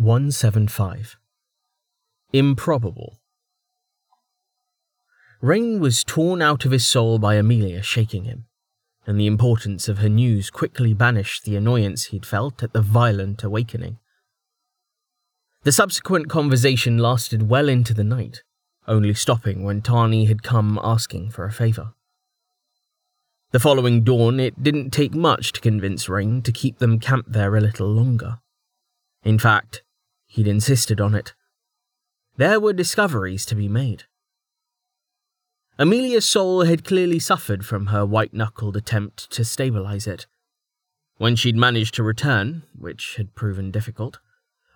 175. 0.00 1.18
Improbable. 2.32 3.18
Rain 5.42 5.78
was 5.78 6.04
torn 6.04 6.40
out 6.40 6.64
of 6.64 6.70
his 6.70 6.86
soul 6.86 7.18
by 7.18 7.34
Amelia 7.34 7.82
shaking 7.82 8.24
him, 8.24 8.46
and 9.06 9.20
the 9.20 9.26
importance 9.26 9.88
of 9.88 9.98
her 9.98 10.08
news 10.08 10.48
quickly 10.48 10.94
banished 10.94 11.44
the 11.44 11.54
annoyance 11.54 12.04
he'd 12.04 12.24
felt 12.24 12.62
at 12.62 12.72
the 12.72 12.80
violent 12.80 13.44
awakening. 13.44 13.98
The 15.64 15.72
subsequent 15.72 16.30
conversation 16.30 16.96
lasted 16.96 17.50
well 17.50 17.68
into 17.68 17.92
the 17.92 18.02
night, 18.02 18.42
only 18.88 19.12
stopping 19.12 19.64
when 19.64 19.82
Tawny 19.82 20.24
had 20.24 20.42
come 20.42 20.80
asking 20.82 21.28
for 21.28 21.44
a 21.44 21.52
favour. 21.52 21.92
The 23.50 23.60
following 23.60 24.02
dawn, 24.02 24.40
it 24.40 24.62
didn't 24.62 24.92
take 24.92 25.12
much 25.12 25.52
to 25.52 25.60
convince 25.60 26.08
Rain 26.08 26.40
to 26.40 26.52
keep 26.52 26.78
them 26.78 27.00
camped 27.00 27.32
there 27.32 27.54
a 27.54 27.60
little 27.60 27.88
longer. 27.88 28.38
In 29.22 29.38
fact, 29.38 29.82
he'd 30.30 30.46
insisted 30.46 31.00
on 31.00 31.12
it. 31.12 31.34
There 32.36 32.60
were 32.60 32.72
discoveries 32.72 33.44
to 33.46 33.56
be 33.56 33.68
made. 33.68 34.04
Amelia's 35.76 36.24
soul 36.24 36.62
had 36.62 36.84
clearly 36.84 37.18
suffered 37.18 37.66
from 37.66 37.86
her 37.86 38.06
white 38.06 38.32
knuckled 38.32 38.76
attempt 38.76 39.28
to 39.32 39.44
stabilize 39.44 40.06
it. 40.06 40.26
When 41.16 41.34
she'd 41.34 41.56
managed 41.56 41.94
to 41.94 42.04
return, 42.04 42.62
which 42.78 43.16
had 43.16 43.34
proven 43.34 43.72
difficult, 43.72 44.20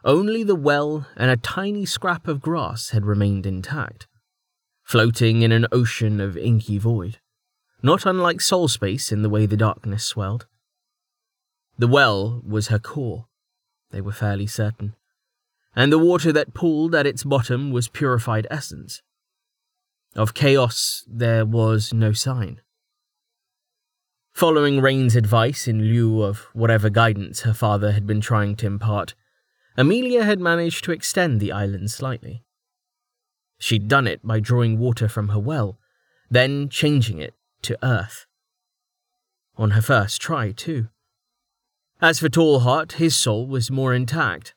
only 0.04 0.42
the 0.42 0.56
well 0.56 1.06
and 1.16 1.30
a 1.30 1.36
tiny 1.36 1.86
scrap 1.86 2.26
of 2.26 2.42
grass 2.42 2.90
had 2.90 3.06
remained 3.06 3.46
intact, 3.46 4.08
floating 4.82 5.42
in 5.42 5.52
an 5.52 5.68
ocean 5.70 6.20
of 6.20 6.36
inky 6.36 6.78
void, 6.78 7.18
not 7.80 8.04
unlike 8.04 8.40
soul 8.40 8.66
space 8.66 9.12
in 9.12 9.22
the 9.22 9.30
way 9.30 9.46
the 9.46 9.56
darkness 9.56 10.04
swelled. 10.04 10.46
The 11.78 11.88
well 11.88 12.42
was 12.44 12.68
her 12.68 12.80
core, 12.80 13.26
they 13.92 14.00
were 14.00 14.12
fairly 14.12 14.48
certain, 14.48 14.96
and 15.76 15.92
the 15.92 15.98
water 15.98 16.32
that 16.32 16.54
pooled 16.54 16.94
at 16.94 17.06
its 17.06 17.24
bottom 17.24 17.70
was 17.70 17.88
purified 17.88 18.46
essence. 18.50 19.02
Of 20.14 20.34
chaos, 20.34 21.04
there 21.08 21.44
was 21.44 21.92
no 21.92 22.12
sign. 22.12 22.60
Following 24.32 24.80
Rain's 24.80 25.16
advice 25.16 25.68
in 25.68 25.82
lieu 25.82 26.22
of 26.22 26.48
whatever 26.52 26.90
guidance 26.90 27.40
her 27.40 27.54
father 27.54 27.92
had 27.92 28.06
been 28.06 28.20
trying 28.20 28.56
to 28.56 28.66
impart, 28.66 29.14
Amelia 29.76 30.24
had 30.24 30.40
managed 30.40 30.84
to 30.84 30.92
extend 30.92 31.40
the 31.40 31.52
island 31.52 31.90
slightly. 31.90 32.44
She'd 33.58 33.88
done 33.88 34.06
it 34.06 34.24
by 34.24 34.40
drawing 34.40 34.78
water 34.78 35.08
from 35.08 35.28
her 35.28 35.38
well, 35.38 35.78
then 36.30 36.68
changing 36.68 37.18
it 37.18 37.34
to 37.62 37.78
earth. 37.82 38.26
On 39.56 39.70
her 39.70 39.82
first 39.82 40.20
try, 40.20 40.52
too. 40.52 40.88
As 42.00 42.18
for 42.18 42.28
Tallheart, 42.28 42.92
his 42.92 43.16
soul 43.16 43.46
was 43.46 43.70
more 43.70 43.94
intact, 43.94 44.54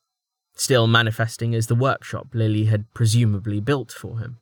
still 0.57 0.87
manifesting 0.87 1.55
as 1.55 1.67
the 1.67 1.75
workshop 1.75 2.27
Lily 2.33 2.65
had 2.65 2.91
presumably 2.93 3.59
built 3.59 3.91
for 3.91 4.19
him. 4.19 4.39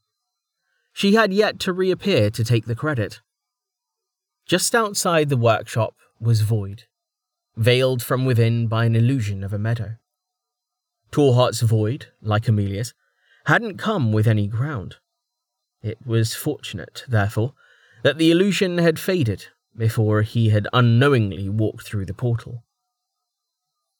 She 0.94 1.16
had 1.16 1.34
yet 1.34 1.60
to 1.60 1.74
reappear 1.74 2.30
to 2.30 2.44
take 2.44 2.66
the 2.66 2.76
credit. 2.76 3.22
Just 4.46 4.74
outside 4.74 5.30
the 5.30 5.38
workshop 5.38 5.96
was 6.20 6.42
void, 6.42 6.84
veiled 7.58 8.02
from 8.02 8.26
within 8.26 8.68
by 8.68 8.86
an 8.86 8.96
illusion 8.96 9.44
of 9.44 9.52
a 9.52 9.60
meadow. 9.60 9.98
Tallheart's 11.12 11.62
void, 11.62 12.08
like 12.22 12.48
Amelia's, 12.48 12.94
hadn't 13.46 13.78
come 13.78 14.12
with 14.12 14.28
any 14.28 14.48
ground. 14.48 14.96
It 15.82 15.98
was 16.06 16.34
fortunate, 16.34 17.04
therefore, 17.08 17.54
that 18.04 18.18
the 18.18 18.32
illusion 18.32 18.78
had 18.78 19.00
faded 19.00 19.48
before 19.76 20.22
he 20.22 20.50
had 20.50 20.68
unknowingly 20.74 21.50
walked 21.50 21.86
through 21.86 22.06
the 22.06 22.14
portal. 22.14 22.64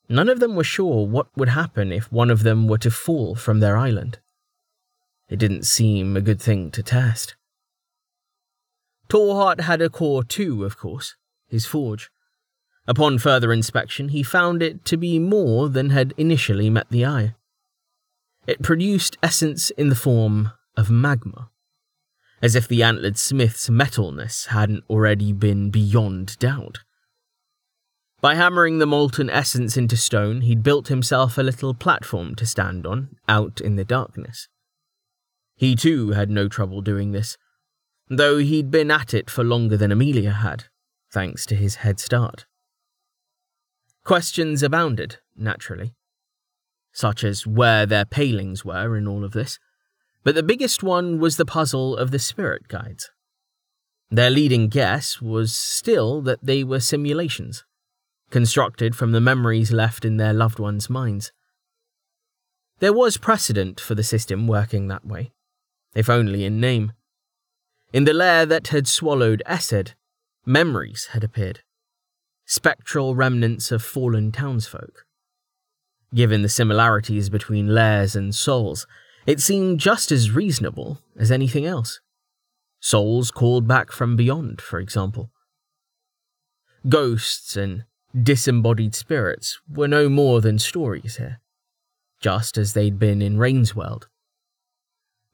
None 0.08 0.30
of 0.30 0.40
them 0.40 0.56
were 0.56 0.64
sure 0.64 1.08
what 1.08 1.28
would 1.36 1.50
happen 1.50 1.92
if 1.92 2.12
one 2.12 2.30
of 2.30 2.44
them 2.44 2.68
were 2.68 2.78
to 2.80 2.92
fall 2.92 3.36
from 3.36 3.60
their 3.60 3.76
island. 3.78 4.20
It 5.30 5.40
didn't 5.40 5.64
seem 5.64 6.16
a 6.16 6.22
good 6.22 6.40
thing 6.40 6.70
to 6.72 6.84
test. 6.84 7.36
Tallheart 9.10 9.62
had 9.62 9.82
a 9.82 9.90
core 9.90 10.24
too, 10.24 10.64
of 10.64 10.78
course, 10.78 11.16
his 11.48 11.66
forge. 11.66 12.10
Upon 12.88 13.18
further 13.18 13.52
inspection, 13.52 14.10
he 14.10 14.22
found 14.22 14.62
it 14.62 14.86
to 14.86 14.98
be 14.98 15.18
more 15.18 15.70
than 15.70 15.90
had 15.90 16.14
initially 16.18 16.70
met 16.70 16.88
the 16.90 17.06
eye. 17.06 17.36
It 18.46 18.62
produced 18.62 19.18
essence 19.24 19.72
in 19.72 19.90
the 19.90 19.96
form 19.96 20.52
of 20.78 20.92
magma, 20.92 21.50
as 22.44 22.56
if 22.56 22.68
the 22.68 22.84
antlered 22.84 23.18
smith's 23.18 23.70
metalness 23.70 24.48
hadn't 24.48 24.84
already 24.88 25.34
been 25.34 25.72
beyond 25.72 26.38
doubt. 26.38 26.85
By 28.26 28.34
hammering 28.34 28.80
the 28.80 28.88
molten 28.88 29.30
essence 29.30 29.78
into 29.78 29.96
stone, 29.96 30.42
he'd 30.42 30.64
built 30.64 30.88
himself 30.88 31.38
a 31.38 31.44
little 31.44 31.76
platform 31.76 32.34
to 32.38 32.46
stand 32.48 32.88
on 32.88 33.18
out 33.30 33.62
in 33.62 33.76
the 33.76 33.86
darkness. 33.86 34.48
He 35.56 35.76
too 35.76 36.14
had 36.14 36.32
no 36.32 36.48
trouble 36.48 36.82
doing 36.82 37.12
this, 37.12 37.38
though 38.10 38.40
he'd 38.40 38.72
been 38.72 38.90
at 38.90 39.14
it 39.14 39.30
for 39.30 39.44
longer 39.44 39.78
than 39.78 39.92
Amelia 39.92 40.32
had, 40.32 40.64
thanks 41.12 41.46
to 41.46 41.56
his 41.56 41.76
head 41.76 42.00
start. 42.00 42.48
Questions 44.04 44.64
abounded, 44.64 45.18
naturally, 45.36 45.94
such 46.92 47.24
as 47.24 47.46
where 47.46 47.86
their 47.86 48.06
palings 48.06 48.66
were 48.66 48.98
in 48.98 49.08
all 49.08 49.24
of 49.24 49.34
this, 49.34 49.60
but 50.24 50.34
the 50.34 50.42
biggest 50.42 50.82
one 50.82 51.20
was 51.20 51.38
the 51.38 51.46
puzzle 51.46 51.96
of 51.96 52.10
the 52.10 52.18
spirit 52.18 52.70
guides. 52.70 53.12
Their 54.10 54.32
leading 54.32 54.68
guess 54.68 55.22
was 55.22 55.54
still 55.54 56.24
that 56.24 56.40
they 56.42 56.64
were 56.64 56.80
simulations, 56.80 57.64
constructed 58.30 58.96
from 58.96 59.12
the 59.12 59.22
memories 59.22 59.72
left 59.72 60.06
in 60.06 60.18
their 60.18 60.34
loved 60.34 60.60
ones' 60.60 60.90
minds. 60.90 61.32
There 62.80 62.94
was 62.94 63.18
precedent 63.18 63.80
for 63.80 63.96
the 63.96 64.04
system 64.04 64.48
working 64.48 64.88
that 64.88 65.06
way 65.06 65.32
if 65.96 66.10
only 66.10 66.44
in 66.44 66.60
name. 66.60 66.92
In 67.94 68.04
the 68.04 68.14
lair 68.14 68.46
that 68.46 68.68
had 68.68 68.88
swallowed 68.88 69.42
Essed, 69.46 69.96
memories 70.46 71.10
had 71.14 71.24
appeared, 71.24 71.62
spectral 72.46 73.16
remnants 73.16 73.72
of 73.72 73.82
fallen 73.82 74.32
townsfolk. 74.32 75.06
Given 76.14 76.42
the 76.42 76.50
similarities 76.50 77.30
between 77.30 77.74
lairs 77.74 78.16
and 78.16 78.36
souls, 78.36 78.86
it 79.26 79.40
seemed 79.40 79.80
just 79.80 80.12
as 80.12 80.32
reasonable 80.32 81.00
as 81.18 81.32
anything 81.32 81.66
else. 81.66 82.00
Souls 82.80 83.32
called 83.32 83.68
back 83.68 83.92
from 83.92 84.16
beyond, 84.16 84.62
for 84.62 84.80
example. 84.80 85.32
Ghosts 86.88 87.58
and 87.58 87.86
disembodied 88.24 88.96
spirits 88.96 89.60
were 89.70 89.88
no 89.88 90.10
more 90.10 90.42
than 90.42 90.60
stories 90.60 91.18
here, 91.18 91.42
just 92.22 92.58
as 92.58 92.74
they'd 92.74 93.00
been 93.00 93.22
in 93.22 93.38
Rain's 93.38 93.76
world. 93.76 94.08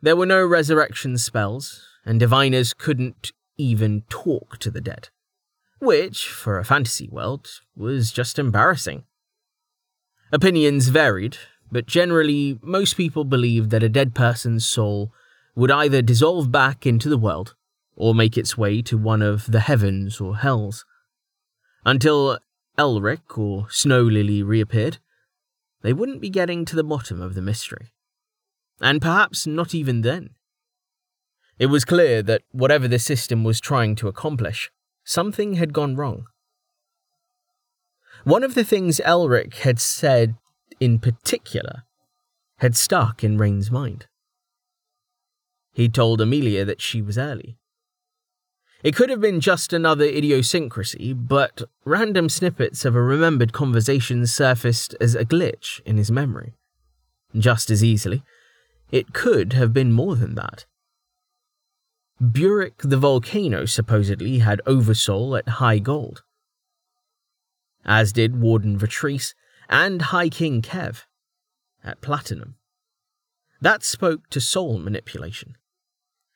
There 0.02 0.16
were 0.16 0.26
no 0.26 0.44
resurrection 0.44 1.18
spells, 1.18 1.86
and 2.06 2.20
diviners 2.20 2.74
couldn't 2.74 3.32
even 3.58 4.04
talk 4.10 4.58
to 4.60 4.72
the 4.72 4.82
dead, 4.82 5.10
which, 5.80 6.28
for 6.28 6.58
a 6.58 6.66
fantasy 6.66 7.08
world, 7.08 7.62
was 7.76 8.12
just 8.12 8.40
embarrassing. 8.40 9.04
Opinions 10.32 10.88
varied, 10.88 11.38
but 11.72 11.86
generally, 11.86 12.58
most 12.64 12.98
people 12.98 13.24
believed 13.24 13.70
that 13.70 13.84
a 13.84 13.90
dead 13.90 14.16
person's 14.16 14.66
soul 14.66 15.14
would 15.56 15.72
either 15.72 16.02
dissolve 16.02 16.52
back 16.52 16.86
into 16.86 17.10
the 17.10 17.18
world 17.18 17.56
or 17.96 18.16
make 18.16 18.38
its 18.38 18.58
way 18.58 18.82
to 18.82 18.98
one 18.98 19.22
of 19.22 19.52
the 19.52 19.60
heavens 19.60 20.20
or 20.20 20.38
hells. 20.38 20.86
Until 21.86 22.40
Elric 22.78 23.38
or 23.38 23.68
Snow 23.70 24.02
Lily 24.02 24.44
reappeared, 24.44 25.00
they 25.82 25.94
wouldn't 25.94 26.22
be 26.22 26.30
getting 26.30 26.66
to 26.66 26.76
the 26.76 26.84
bottom 26.84 27.22
of 27.22 27.34
the 27.36 27.42
mystery 27.42 27.92
and 28.82 29.02
perhaps 29.02 29.46
not 29.46 29.76
even 29.76 30.02
then. 30.02 30.32
It 31.60 31.68
was 31.68 31.86
clear 31.86 32.24
that 32.24 32.42
whatever 32.52 32.88
the 32.88 33.00
system 33.00 33.44
was 33.44 33.62
trying 33.62 33.96
to 33.98 34.08
accomplish, 34.08 34.72
something 35.06 35.54
had 35.54 35.74
gone 35.74 35.96
wrong. 35.96 36.26
One 38.24 38.44
of 38.44 38.56
the 38.56 38.64
things 38.64 39.00
Elric 39.06 39.56
had 39.58 39.80
said 39.80 40.36
in 40.80 41.00
particular 41.00 41.84
had 42.58 42.76
stuck 42.76 43.24
in 43.24 43.38
Rain's 43.38 43.70
mind. 43.70 44.08
He 45.74 45.88
told 45.88 46.20
Amelia 46.20 46.66
that 46.66 46.82
she 46.82 47.02
was 47.02 47.18
early. 47.18 47.58
It 48.84 48.96
could 48.96 49.10
have 49.10 49.22
been 49.22 49.40
just 49.40 49.74
another 49.74 50.06
idiosyncrasy, 50.06 51.14
but 51.14 51.64
random 51.86 52.30
snippets 52.30 52.84
of 52.84 52.96
a 52.96 53.02
remembered 53.02 53.54
conversation 53.54 54.26
surfaced 54.26 54.96
as 55.00 55.14
a 55.14 55.24
glitch 55.24 55.82
in 55.86 55.98
his 55.98 56.12
memory. 56.12 56.54
Just 57.38 57.70
as 57.70 57.84
easily, 57.84 58.24
it 58.92 59.14
could 59.14 59.54
have 59.54 59.72
been 59.72 59.92
more 59.92 60.16
than 60.16 60.36
that. 60.36 60.66
Burek 62.20 62.80
the 62.80 62.98
volcano 62.98 63.66
supposedly 63.66 64.40
had 64.40 64.62
Oversoul 64.66 65.36
at 65.36 65.48
high 65.48 65.80
gold, 65.80 66.24
as 67.86 68.14
did 68.14 68.42
Warden 68.42 68.78
Vatrice 68.78 69.34
and 69.70 70.02
High 70.04 70.30
King 70.30 70.62
Kev 70.62 71.04
at 71.84 72.02
platinum. 72.02 72.56
That 73.60 73.84
spoke 73.84 74.30
to 74.32 74.42
soul 74.42 74.78
manipulation, 74.78 75.56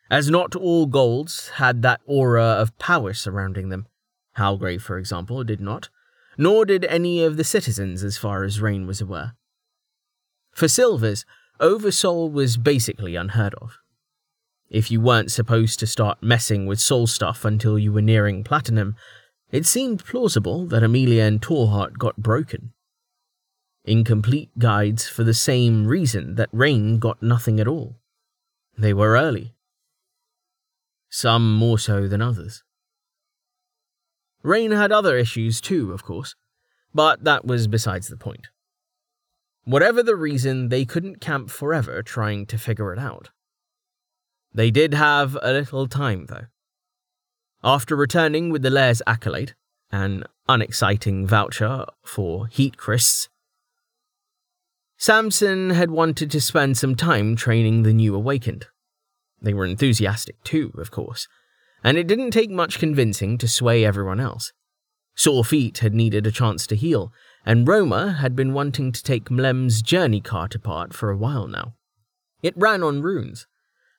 as 0.09 0.29
not 0.29 0.55
all 0.55 0.85
golds 0.85 1.49
had 1.55 1.81
that 1.81 2.01
aura 2.05 2.43
of 2.43 2.77
power 2.77 3.13
surrounding 3.13 3.69
them. 3.69 3.87
Halgrave, 4.37 4.81
for 4.81 4.97
example, 4.97 5.43
did 5.43 5.61
not, 5.61 5.89
nor 6.37 6.65
did 6.65 6.85
any 6.85 7.23
of 7.23 7.37
the 7.37 7.43
citizens 7.43 8.03
as 8.03 8.17
far 8.17 8.43
as 8.43 8.61
Rain 8.61 8.85
was 8.85 9.01
aware. 9.01 9.35
For 10.51 10.67
Silvers, 10.67 11.25
Oversoul 11.59 12.29
was 12.29 12.57
basically 12.57 13.15
unheard 13.15 13.55
of. 13.55 13.79
If 14.69 14.91
you 14.91 14.99
weren't 14.99 15.31
supposed 15.31 15.79
to 15.79 15.87
start 15.87 16.21
messing 16.21 16.65
with 16.65 16.79
soul 16.79 17.07
stuff 17.07 17.45
until 17.45 17.79
you 17.79 17.93
were 17.93 18.01
nearing 18.01 18.43
platinum, 18.43 18.95
it 19.51 19.65
seemed 19.65 20.03
plausible 20.03 20.65
that 20.67 20.83
Amelia 20.83 21.23
and 21.23 21.41
Tallheart 21.41 21.97
got 21.97 22.17
broken. 22.17 22.73
Incomplete 23.85 24.49
guides 24.57 25.07
for 25.07 25.23
the 25.23 25.33
same 25.33 25.85
reason 25.85 26.35
that 26.35 26.49
Rain 26.51 26.97
got 26.97 27.21
nothing 27.21 27.59
at 27.59 27.67
all. 27.67 27.95
They 28.77 28.93
were 28.93 29.13
early. 29.13 29.54
Some 31.09 31.53
more 31.55 31.79
so 31.79 32.07
than 32.07 32.21
others. 32.21 32.63
Rain 34.43 34.71
had 34.71 34.91
other 34.91 35.17
issues 35.17 35.59
too, 35.59 35.91
of 35.91 36.03
course, 36.03 36.35
but 36.93 37.23
that 37.23 37.45
was 37.45 37.67
besides 37.67 38.07
the 38.07 38.17
point. 38.17 38.47
Whatever 39.63 40.03
the 40.03 40.15
reason, 40.15 40.69
they 40.69 40.85
couldn't 40.85 41.21
camp 41.21 41.49
forever 41.49 42.03
trying 42.03 42.45
to 42.47 42.57
figure 42.57 42.93
it 42.93 42.99
out. 42.99 43.31
They 44.53 44.69
did 44.69 44.93
have 44.93 45.37
a 45.41 45.51
little 45.51 45.87
time, 45.87 46.27
though. 46.27 46.45
After 47.63 47.95
returning 47.95 48.51
with 48.51 48.61
the 48.61 48.69
Lairs 48.69 49.01
accolade, 49.07 49.55
an 49.91 50.23
unexciting 50.47 51.25
voucher 51.25 51.85
for 52.03 52.45
heat 52.47 52.77
crisps, 52.77 53.27
Samson 54.97 55.71
had 55.71 55.91
wanted 55.91 56.31
to 56.31 56.39
spend 56.39 56.77
some 56.77 56.95
time 56.95 57.35
training 57.35 57.83
the 57.83 57.93
new 57.93 58.15
awakened. 58.15 58.67
They 59.41 59.53
were 59.53 59.65
enthusiastic 59.65 60.43
too, 60.43 60.71
of 60.77 60.91
course, 60.91 61.27
and 61.83 61.97
it 61.97 62.07
didn't 62.07 62.31
take 62.31 62.49
much 62.49 62.79
convincing 62.79 63.37
to 63.37 63.47
sway 63.47 63.85
everyone 63.85 64.19
else. 64.19 64.53
Sore 65.15 65.45
feet 65.45 65.79
had 65.79 65.93
needed 65.93 66.27
a 66.27 66.31
chance 66.31 66.67
to 66.67 66.75
heal, 66.75 67.13
and 67.45 67.67
Roma 67.67 68.13
had 68.13 68.35
been 68.35 68.53
wanting 68.53 68.91
to 68.91 69.03
take 69.03 69.31
Mlem's 69.31 69.81
journey 69.81 70.19
cart 70.19 70.55
apart 70.55 70.93
for 70.93 71.09
a 71.09 71.17
while 71.17 71.47
now. 71.47 71.75
It 72.41 72.57
ran 72.57 72.83
on 72.83 73.01
runes, 73.01 73.47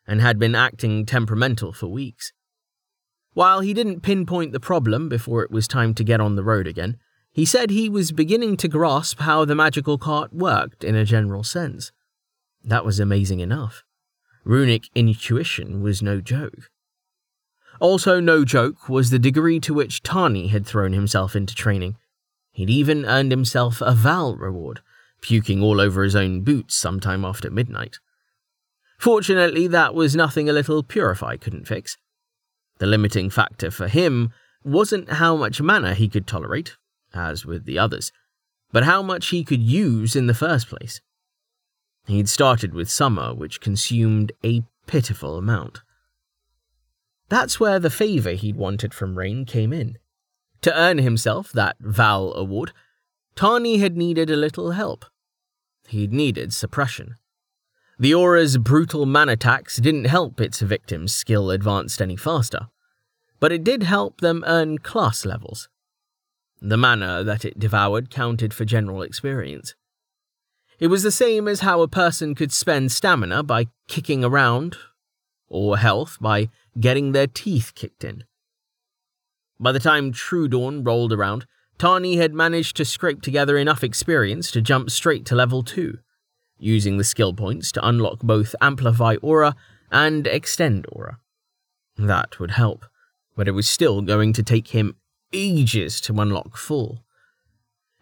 and 0.07 0.21
had 0.21 0.39
been 0.39 0.55
acting 0.55 1.07
temperamental 1.07 1.73
for 1.73 1.87
weeks. 1.87 2.33
While 3.33 3.61
he 3.61 3.75
didn't 3.75 4.01
pinpoint 4.01 4.53
the 4.53 4.61
problem 4.61 5.09
before 5.09 5.43
it 5.43 5.51
was 5.51 5.69
time 5.69 5.95
to 5.95 6.05
get 6.05 6.21
on 6.21 6.37
the 6.37 6.45
road 6.45 6.67
again, 6.67 6.97
he 7.33 7.45
said 7.45 7.71
he 7.71 7.89
was 7.89 8.13
beginning 8.13 8.57
to 8.59 8.69
grasp 8.69 9.21
how 9.21 9.45
the 9.45 9.55
magical 9.55 9.99
cart 9.99 10.33
worked 10.33 10.83
in 10.83 10.95
a 10.95 11.05
general 11.05 11.45
sense. 11.45 11.93
That 12.65 12.85
was 12.85 12.99
amazing 12.99 13.41
enough. 13.41 13.85
Runic 14.47 14.89
intuition 14.95 15.83
was 15.83 16.03
no 16.03 16.21
joke. 16.21 16.71
Also, 17.81 18.21
no 18.21 18.45
joke 18.45 18.89
was 18.89 19.11
the 19.11 19.19
degree 19.19 19.59
to 19.59 19.75
which 19.75 20.05
Tawny 20.05 20.47
had 20.47 20.65
thrown 20.65 20.93
himself 20.93 21.35
into 21.35 21.53
training. 21.53 21.97
He'd 22.53 22.71
even 22.71 23.05
earned 23.05 23.33
himself 23.33 23.81
a 23.81 23.93
Val 23.93 24.37
reward, 24.37 24.83
puking 25.21 25.61
all 25.61 25.81
over 25.81 26.05
his 26.05 26.15
own 26.15 26.43
boots 26.43 26.77
sometime 26.77 27.25
after 27.25 27.51
midnight. 27.51 27.99
Fortunately, 28.99 29.67
that 29.67 29.97
was 29.97 30.15
nothing 30.15 30.49
a 30.49 30.53
little 30.53 30.85
Purify 30.85 31.37
couldn't 31.37 31.67
fix. 31.67 31.99
The 32.79 32.87
limiting 32.87 33.31
factor 33.31 33.73
for 33.73 33.89
him 33.89 34.33
wasn't 34.63 35.15
how 35.15 35.35
much 35.35 35.61
mana 35.61 35.95
he 35.95 36.09
could 36.09 36.29
tolerate, 36.29 36.77
as 37.13 37.45
with 37.45 37.65
the 37.65 37.81
others, 37.81 38.13
but 38.71 38.85
how 38.85 39.03
much 39.03 39.27
he 39.29 39.43
could 39.43 39.61
use 39.61 40.15
in 40.15 40.29
the 40.29 40.35
first 40.35 40.69
place. 40.69 41.01
He'd 42.07 42.29
started 42.29 42.73
with 42.73 42.91
Summer, 42.91 43.35
which 43.35 43.61
consumed 43.61 44.33
a 44.45 44.63
pitiful 44.87 45.37
amount. 45.37 45.83
That's 47.29 47.59
where 47.59 47.81
the 47.81 47.91
favour 47.91 48.33
he'd 48.33 48.57
wanted 48.57 48.95
from 48.95 49.19
Rain 49.19 49.45
came 49.45 49.73
in. 49.73 49.99
To 50.63 50.79
earn 50.79 50.99
himself 50.99 51.53
that 51.53 51.77
Val 51.81 52.33
award, 52.35 52.73
Tawny 53.35 53.79
had 53.79 53.97
needed 53.97 54.31
a 54.31 54.37
little 54.37 54.71
help. 54.71 55.05
He'd 55.89 56.13
needed 56.13 56.53
suppression. 56.53 57.17
The 57.99 58.15
aura's 58.15 58.59
brutal 58.59 59.07
man 59.07 59.29
attacks 59.29 59.79
didn't 59.79 60.05
help 60.05 60.41
its 60.41 60.61
victims' 60.61 61.15
skill 61.15 61.51
advanced 61.51 62.01
any 62.01 62.17
faster, 62.17 62.69
but 63.41 63.53
it 63.53 63.65
did 63.65 63.83
help 63.83 64.21
them 64.21 64.45
earn 64.47 64.79
class 64.79 65.25
levels. 65.25 65.69
The 66.61 66.77
mana 66.77 67.25
that 67.25 67.45
it 67.45 67.59
devoured 67.59 68.11
counted 68.11 68.55
for 68.55 68.65
general 68.65 69.03
experience. 69.03 69.75
It 70.79 70.89
was 70.89 71.03
the 71.03 71.11
same 71.11 71.49
as 71.49 71.61
how 71.61 71.81
a 71.81 71.89
person 71.89 72.35
could 72.35 72.53
spend 72.53 72.93
stamina 72.93 73.43
by 73.43 73.69
kicking 73.89 74.23
around, 74.25 74.77
or 75.49 75.79
health 75.79 76.19
by 76.21 76.51
getting 76.79 77.13
their 77.13 77.27
teeth 77.27 77.73
kicked 77.75 78.05
in. 78.05 78.25
By 79.59 79.73
the 79.73 79.81
time 79.81 80.13
True 80.13 80.49
Dawn 80.49 80.85
rolled 80.85 81.15
around, 81.15 81.47
Tawny 81.79 82.17
had 82.17 82.35
managed 82.35 82.77
to 82.77 82.85
scrape 82.85 83.23
together 83.23 83.57
enough 83.57 83.83
experience 83.83 84.51
to 84.51 84.61
jump 84.61 84.91
straight 84.91 85.25
to 85.27 85.35
level 85.35 85.63
2, 85.63 85.99
using 86.59 86.99
the 86.99 87.05
skill 87.05 87.33
points 87.33 87.73
to 87.73 87.87
unlock 87.87 88.21
both 88.21 88.55
Amplify 88.61 89.17
Aura 89.23 89.57
and 89.91 90.27
Extend 90.27 90.87
Aura. 90.91 91.19
That 91.97 92.39
would 92.39 92.53
help, 92.53 92.85
but 93.35 93.49
it 93.49 93.53
was 93.53 93.69
still 93.69 94.03
going 94.03 94.35
to 94.35 94.43
take 94.43 94.69
him 94.69 94.97
ages 95.33 96.03
to 96.03 96.21
unlock 96.21 96.59
full. 96.59 97.06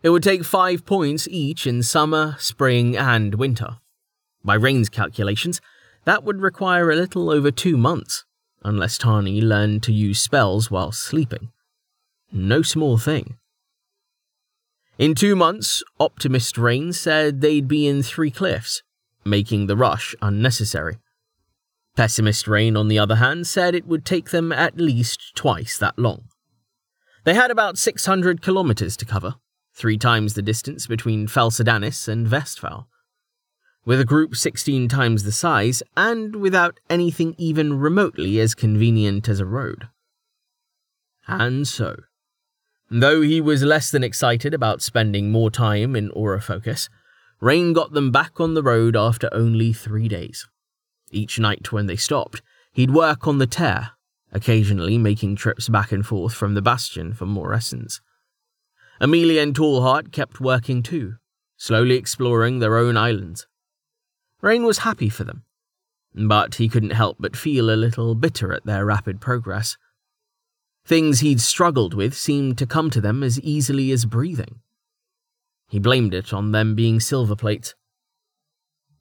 It 0.05 0.11
would 0.11 0.23
take 0.23 0.45
5 0.45 0.85
points 0.85 1.27
each 1.29 1.67
in 1.67 1.83
summer, 1.83 2.37
spring, 2.39 2.95
and 2.95 3.37
winter. 3.37 3.79
By 4.45 4.55
Rain's 4.55 4.91
calculations, 4.91 5.63
that 6.05 6.23
would 6.23 6.43
require 6.43 6.91
a 6.91 6.95
little 6.95 7.31
over 7.31 7.51
two 7.51 7.79
months 7.79 8.27
unless 8.63 8.99
Tawny 8.99 9.41
learned 9.41 9.83
to 9.85 9.95
use 9.95 10.21
spells 10.21 10.71
while 10.71 10.93
sleeping. 10.93 11.53
No 12.31 12.61
small 12.61 12.99
thing. 12.99 13.39
In 14.99 15.15
two 15.15 15.35
months, 15.35 15.83
Optimist 15.99 16.59
Rain 16.59 16.93
said 16.93 17.41
they'd 17.41 17.67
be 17.67 17.87
in 17.87 18.03
Three 18.03 18.31
Cliffs, 18.31 18.83
making 19.25 19.69
the 19.69 19.77
rush 19.77 20.15
unnecessary. 20.21 20.99
Pessimist 21.97 22.47
Rain, 22.47 22.77
on 22.77 22.89
the 22.89 22.99
other 22.99 23.17
hand, 23.17 23.47
said 23.47 23.75
it 23.75 23.87
would 23.87 24.05
take 24.05 24.31
them 24.31 24.53
at 24.53 24.77
least 24.77 25.35
twice 25.35 25.79
that 25.79 25.99
long. 25.99 26.25
They 27.25 27.33
had 27.33 27.51
about 27.51 27.79
600 27.79 28.43
kilometers 28.43 28.99
to 28.99 29.07
cover, 29.07 29.37
three 29.75 29.99
times 29.99 30.35
the 30.35 30.43
distance 30.43 30.87
between 30.87 31.27
Fel 31.27 31.51
Sadanis 31.51 32.09
and 32.09 32.27
Vestfal 32.27 32.87
with 33.85 34.01
a 34.01 34.05
group 34.05 34.35
16 34.35 34.89
times 34.89 35.25
the 35.25 35.33
size 35.33 35.83
and 35.97 36.37
without 36.37 36.81
anything 36.89 37.35
even 37.37 37.79
remotely 37.79 38.41
as 38.41 38.55
convenient 38.55 39.29
as 39.29 39.41
a 39.41 39.47
road. 39.47 39.89
And 41.27 41.67
so, 41.67 41.97
though 42.91 43.21
he 43.21 43.41
was 43.41 43.63
less 43.63 43.91
than 43.91 44.05
excited 44.05 44.55
about 44.55 44.83
spending 44.83 45.31
more 45.31 45.51
time 45.51 45.95
in 45.97 46.11
Aura 46.11 46.41
Focus, 46.41 46.89
Rain 47.41 47.73
got 47.73 47.93
them 47.93 48.11
back 48.11 48.41
on 48.41 48.55
the 48.55 48.63
road 48.63 48.97
after 48.97 49.29
only 49.33 49.73
three 49.73 50.09
days. 50.09 50.47
Each 51.11 51.39
night 51.39 51.73
when 51.73 51.87
they 51.87 51.97
stopped, 51.97 52.43
he'd 52.73 52.91
work 52.91 53.27
on 53.27 53.39
the 53.39 53.47
tear, 53.47 53.91
occasionally 54.33 54.97
making 54.97 55.37
trips 55.37 55.69
back 55.69 55.93
and 55.93 56.07
forth 56.07 56.33
from 56.33 56.55
the 56.55 56.63
bastion 56.63 57.13
for 57.13 57.27
more 57.27 57.53
essence. 57.53 58.01
Amelia 59.05 59.43
and 59.43 59.55
Tallheart 59.55 60.13
kept 60.13 60.41
working 60.41 60.83
too, 60.83 61.17
slowly 61.59 61.95
exploring 61.97 62.59
their 62.59 62.79
own 62.79 62.97
islands. 62.97 63.47
Rain 64.41 64.65
was 64.65 64.79
happy 64.79 65.11
for 65.11 65.25
them, 65.25 65.45
but 66.15 66.55
he 66.55 66.71
couldn't 66.71 66.95
help 66.95 67.19
but 67.21 67.37
feel 67.37 67.69
a 67.69 67.77
little 67.77 68.15
bitter 68.15 68.51
at 68.55 68.65
their 68.65 68.87
rapid 68.87 69.21
progress. 69.21 69.77
Things 70.87 71.21
he'd 71.21 71.43
struggled 71.43 71.93
with 71.93 72.15
seemed 72.15 72.57
to 72.57 72.67
come 72.67 72.89
to 72.89 73.01
them 73.03 73.23
as 73.23 73.39
easily 73.41 73.93
as 73.93 74.07
breathing. 74.07 74.61
He 75.69 75.79
blamed 75.79 76.15
it 76.15 76.33
on 76.33 76.53
them 76.53 76.75
being 76.75 76.99
silver 76.99 77.37
plates. 77.37 77.75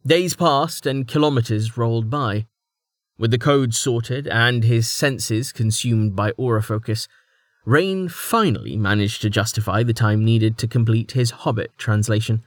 Days 0.06 0.36
passed 0.36 0.86
and 0.86 1.08
kilometers 1.08 1.78
rolled 1.78 2.10
by. 2.10 2.48
With 3.18 3.32
the 3.32 3.38
code 3.38 3.74
sorted 3.74 4.28
and 4.28 4.66
his 4.66 4.92
senses 4.92 5.54
consumed 5.54 6.14
by 6.14 6.32
aura 6.32 6.62
focus, 6.62 7.08
Rain 7.65 8.10
finally 8.10 8.75
managed 8.75 9.22
to 9.22 9.29
justify 9.29 9.84
the 9.84 9.93
time 9.93 10.25
needed 10.25 10.58
to 10.58 10.67
complete 10.67 11.12
his 11.12 11.32
Hobbit 11.32 11.72
translation, 11.77 12.43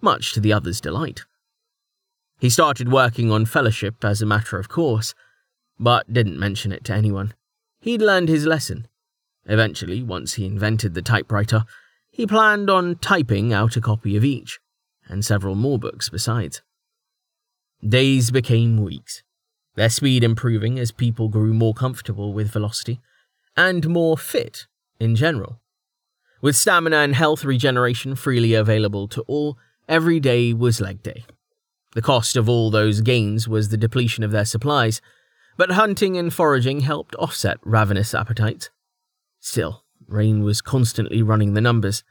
much 0.00 0.32
to 0.32 0.40
the 0.40 0.52
others' 0.52 0.80
delight. 0.80 1.22
He 2.40 2.50
started 2.50 2.90
working 2.90 3.30
on 3.30 3.46
fellowship 3.46 4.04
as 4.04 4.20
a 4.20 4.26
matter 4.26 4.58
of 4.58 4.68
course, 4.68 5.14
but 5.78 6.12
didn't 6.12 6.38
mention 6.38 6.72
it 6.72 6.84
to 6.84 6.92
anyone. 6.92 7.34
He'd 7.80 8.02
learned 8.02 8.28
his 8.28 8.46
lesson. 8.46 8.88
Eventually, 9.46 10.02
once 10.02 10.34
he 10.34 10.44
invented 10.44 10.94
the 10.94 11.02
typewriter, 11.02 11.64
he 12.10 12.26
planned 12.26 12.68
on 12.68 12.96
typing 12.96 13.52
out 13.52 13.76
a 13.76 13.80
copy 13.80 14.16
of 14.16 14.24
each, 14.24 14.58
and 15.08 15.24
several 15.24 15.54
more 15.54 15.78
books 15.78 16.08
besides. 16.08 16.62
Days 17.86 18.32
became 18.32 18.82
weeks, 18.82 19.22
their 19.76 19.88
speed 19.88 20.24
improving 20.24 20.80
as 20.80 20.90
people 20.90 21.28
grew 21.28 21.54
more 21.54 21.74
comfortable 21.74 22.32
with 22.32 22.50
velocity, 22.50 23.00
and 23.58 23.88
more 23.88 24.16
fit 24.16 24.68
in 25.00 25.16
general. 25.16 25.60
With 26.40 26.54
stamina 26.54 26.98
and 26.98 27.14
health 27.16 27.44
regeneration 27.44 28.14
freely 28.14 28.54
available 28.54 29.08
to 29.08 29.22
all, 29.22 29.58
every 29.88 30.20
day 30.20 30.54
was 30.54 30.80
leg 30.80 31.02
day. 31.02 31.24
The 31.94 32.02
cost 32.02 32.36
of 32.36 32.48
all 32.48 32.70
those 32.70 33.00
gains 33.00 33.48
was 33.48 33.68
the 33.68 33.76
depletion 33.76 34.22
of 34.22 34.30
their 34.30 34.44
supplies, 34.44 35.00
but 35.56 35.72
hunting 35.72 36.16
and 36.16 36.32
foraging 36.32 36.80
helped 36.80 37.16
offset 37.16 37.58
ravenous 37.64 38.14
appetites. 38.14 38.70
Still, 39.40 39.82
Rain 40.06 40.44
was 40.44 40.60
constantly 40.60 41.20
running 41.20 41.54
the 41.54 41.60
numbers, 41.60 42.04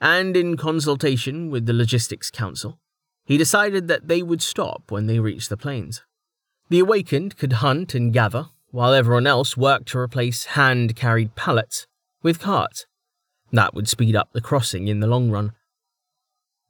and 0.00 0.36
in 0.36 0.56
consultation 0.56 1.50
with 1.50 1.66
the 1.66 1.72
Logistics 1.72 2.30
Council, 2.30 2.78
he 3.24 3.36
decided 3.36 3.88
that 3.88 4.06
they 4.06 4.22
would 4.22 4.42
stop 4.42 4.92
when 4.92 5.06
they 5.06 5.18
reached 5.18 5.48
the 5.48 5.56
plains. 5.56 6.02
The 6.68 6.78
awakened 6.78 7.36
could 7.36 7.54
hunt 7.54 7.96
and 7.96 8.12
gather, 8.12 8.50
while 8.74 8.92
everyone 8.92 9.24
else 9.24 9.56
worked 9.56 9.86
to 9.86 9.98
replace 10.00 10.46
hand 10.46 10.96
carried 10.96 11.36
pallets 11.36 11.86
with 12.24 12.40
carts. 12.40 12.86
That 13.52 13.72
would 13.72 13.86
speed 13.86 14.16
up 14.16 14.30
the 14.32 14.40
crossing 14.40 14.88
in 14.88 14.98
the 14.98 15.06
long 15.06 15.30
run. 15.30 15.52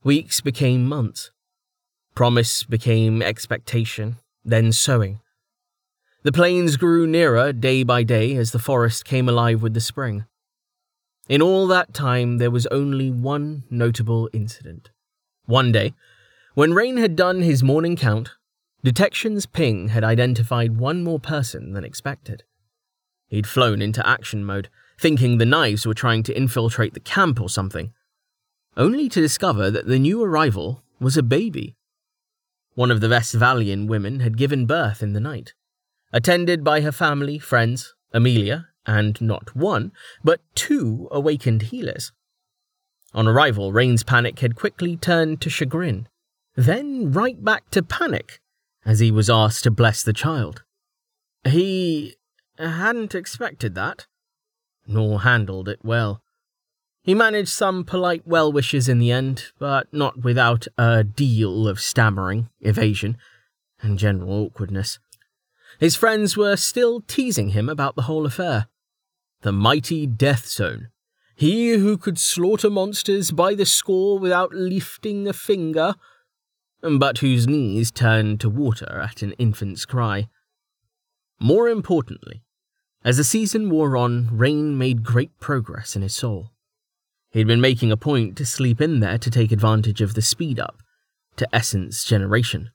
Weeks 0.02 0.42
became 0.42 0.84
months. 0.84 1.30
Promise 2.14 2.64
became 2.64 3.22
expectation, 3.22 4.16
then 4.44 4.70
sowing. 4.70 5.20
The 6.24 6.32
plains 6.32 6.76
grew 6.76 7.06
nearer 7.06 7.54
day 7.54 7.84
by 7.84 8.02
day 8.02 8.36
as 8.36 8.52
the 8.52 8.58
forest 8.58 9.06
came 9.06 9.26
alive 9.26 9.62
with 9.62 9.72
the 9.72 9.80
spring. 9.80 10.26
In 11.26 11.40
all 11.40 11.66
that 11.68 11.94
time, 11.94 12.36
there 12.36 12.50
was 12.50 12.66
only 12.66 13.10
one 13.10 13.64
notable 13.70 14.28
incident. 14.34 14.90
One 15.46 15.72
day, 15.72 15.94
when 16.52 16.74
Rain 16.74 16.98
had 16.98 17.16
done 17.16 17.40
his 17.40 17.62
morning 17.62 17.96
count, 17.96 18.32
Detection's 18.84 19.46
ping 19.46 19.88
had 19.88 20.04
identified 20.04 20.76
one 20.76 21.02
more 21.02 21.18
person 21.18 21.72
than 21.72 21.84
expected. 21.84 22.42
He'd 23.28 23.46
flown 23.46 23.80
into 23.80 24.06
action 24.06 24.44
mode, 24.44 24.68
thinking 25.00 25.38
the 25.38 25.46
knives 25.46 25.86
were 25.86 25.94
trying 25.94 26.22
to 26.24 26.36
infiltrate 26.36 26.92
the 26.92 27.00
camp 27.00 27.40
or 27.40 27.48
something, 27.48 27.94
only 28.76 29.08
to 29.08 29.22
discover 29.22 29.70
that 29.70 29.86
the 29.86 29.98
new 29.98 30.22
arrival 30.22 30.82
was 31.00 31.16
a 31.16 31.22
baby. 31.22 31.76
One 32.74 32.90
of 32.90 33.00
the 33.00 33.08
Vestvalian 33.08 33.86
women 33.86 34.20
had 34.20 34.36
given 34.36 34.66
birth 34.66 35.02
in 35.02 35.14
the 35.14 35.20
night, 35.20 35.54
attended 36.12 36.62
by 36.62 36.82
her 36.82 36.92
family, 36.92 37.38
friends, 37.38 37.94
Amelia, 38.12 38.68
and 38.84 39.18
not 39.18 39.56
one, 39.56 39.92
but 40.22 40.42
two 40.54 41.08
awakened 41.10 41.62
healers. 41.62 42.12
On 43.14 43.26
arrival, 43.26 43.72
Rain's 43.72 44.02
panic 44.02 44.40
had 44.40 44.56
quickly 44.56 44.94
turned 44.94 45.40
to 45.40 45.48
chagrin, 45.48 46.06
then 46.54 47.12
right 47.12 47.42
back 47.42 47.70
to 47.70 47.82
panic 47.82 48.40
as 48.84 49.00
he 49.00 49.10
was 49.10 49.30
asked 49.30 49.64
to 49.64 49.70
bless 49.70 50.02
the 50.02 50.12
child. 50.12 50.62
He 51.44 52.16
hadn't 52.58 53.14
expected 53.14 53.74
that, 53.74 54.06
nor 54.86 55.22
handled 55.22 55.68
it 55.68 55.80
well. 55.82 56.22
He 57.02 57.14
managed 57.14 57.50
some 57.50 57.84
polite 57.84 58.26
well 58.26 58.50
wishes 58.50 58.88
in 58.88 58.98
the 58.98 59.12
end, 59.12 59.52
but 59.58 59.92
not 59.92 60.22
without 60.22 60.66
a 60.78 61.04
deal 61.04 61.68
of 61.68 61.80
stammering, 61.80 62.48
evasion, 62.60 63.18
and 63.82 63.98
general 63.98 64.30
awkwardness. 64.30 64.98
His 65.78 65.96
friends 65.96 66.36
were 66.36 66.56
still 66.56 67.00
teasing 67.02 67.50
him 67.50 67.68
about 67.68 67.96
the 67.96 68.02
whole 68.02 68.24
affair. 68.24 68.68
The 69.42 69.52
mighty 69.52 70.06
Death 70.06 70.46
Zone. 70.46 70.88
He 71.36 71.72
who 71.72 71.98
could 71.98 72.18
slaughter 72.18 72.70
monsters 72.70 73.32
by 73.32 73.54
the 73.54 73.66
score 73.66 74.18
without 74.18 74.54
lifting 74.54 75.26
a 75.26 75.32
finger 75.32 75.96
but 76.84 77.18
whose 77.18 77.46
knees 77.46 77.90
turned 77.90 78.40
to 78.40 78.50
water 78.50 79.00
at 79.00 79.22
an 79.22 79.32
infant's 79.32 79.86
cry. 79.86 80.28
More 81.40 81.68
importantly, 81.68 82.42
as 83.02 83.16
the 83.16 83.24
season 83.24 83.70
wore 83.70 83.96
on, 83.96 84.28
Rain 84.30 84.76
made 84.76 85.02
great 85.02 85.38
progress 85.40 85.96
in 85.96 86.02
his 86.02 86.14
soul. 86.14 86.52
He'd 87.30 87.46
been 87.46 87.60
making 87.60 87.90
a 87.90 87.96
point 87.96 88.36
to 88.36 88.46
sleep 88.46 88.80
in 88.80 89.00
there 89.00 89.18
to 89.18 89.30
take 89.30 89.50
advantage 89.50 90.00
of 90.00 90.14
the 90.14 90.22
speed 90.22 90.60
up 90.60 90.82
to 91.36 91.48
essence 91.54 92.04
generation, 92.04 92.70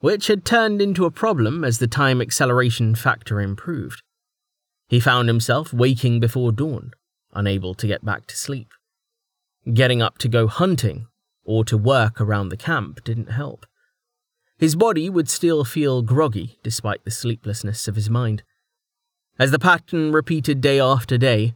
which 0.00 0.26
had 0.26 0.44
turned 0.44 0.82
into 0.82 1.04
a 1.04 1.10
problem 1.10 1.64
as 1.64 1.78
the 1.78 1.86
time 1.86 2.20
acceleration 2.20 2.94
factor 2.94 3.40
improved. 3.40 4.02
He 4.88 5.00
found 5.00 5.28
himself 5.28 5.72
waking 5.72 6.20
before 6.20 6.52
dawn, 6.52 6.92
unable 7.32 7.74
to 7.74 7.86
get 7.86 8.04
back 8.04 8.26
to 8.26 8.36
sleep. 8.36 8.72
Getting 9.72 10.02
up 10.02 10.18
to 10.18 10.28
go 10.28 10.46
hunting 10.46 11.06
or 11.50 11.64
to 11.64 11.76
work 11.76 12.20
around 12.20 12.48
the 12.48 12.56
camp 12.56 13.02
didn't 13.02 13.32
help. 13.32 13.66
His 14.56 14.76
body 14.76 15.10
would 15.10 15.28
still 15.28 15.64
feel 15.64 16.00
groggy 16.00 16.60
despite 16.62 17.04
the 17.04 17.10
sleeplessness 17.10 17.88
of 17.88 17.96
his 17.96 18.08
mind. 18.08 18.44
As 19.36 19.50
the 19.50 19.58
pattern 19.58 20.12
repeated 20.12 20.60
day 20.60 20.78
after 20.78 21.18
day, 21.18 21.54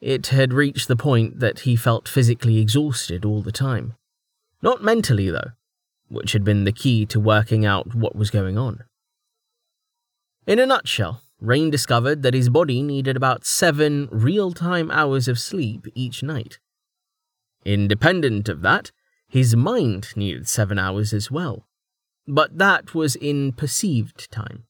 it 0.00 0.28
had 0.28 0.52
reached 0.52 0.88
the 0.88 0.96
point 0.96 1.38
that 1.38 1.60
he 1.60 1.76
felt 1.76 2.08
physically 2.08 2.58
exhausted 2.58 3.24
all 3.24 3.40
the 3.40 3.52
time. 3.52 3.94
Not 4.62 4.82
mentally, 4.82 5.30
though, 5.30 5.52
which 6.08 6.32
had 6.32 6.42
been 6.42 6.64
the 6.64 6.72
key 6.72 7.06
to 7.06 7.20
working 7.20 7.64
out 7.64 7.94
what 7.94 8.16
was 8.16 8.30
going 8.30 8.58
on. 8.58 8.82
In 10.44 10.58
a 10.58 10.66
nutshell, 10.66 11.22
Rain 11.40 11.70
discovered 11.70 12.22
that 12.22 12.34
his 12.34 12.48
body 12.48 12.82
needed 12.82 13.16
about 13.16 13.46
seven 13.46 14.08
real 14.10 14.50
time 14.50 14.90
hours 14.90 15.28
of 15.28 15.38
sleep 15.38 15.86
each 15.94 16.20
night. 16.24 16.58
Independent 17.64 18.48
of 18.48 18.62
that, 18.62 18.90
his 19.30 19.54
mind 19.54 20.08
needed 20.16 20.48
seven 20.48 20.76
hours 20.76 21.12
as 21.12 21.30
well, 21.30 21.68
but 22.26 22.58
that 22.58 22.94
was 22.94 23.14
in 23.14 23.52
perceived 23.52 24.30
time. 24.32 24.64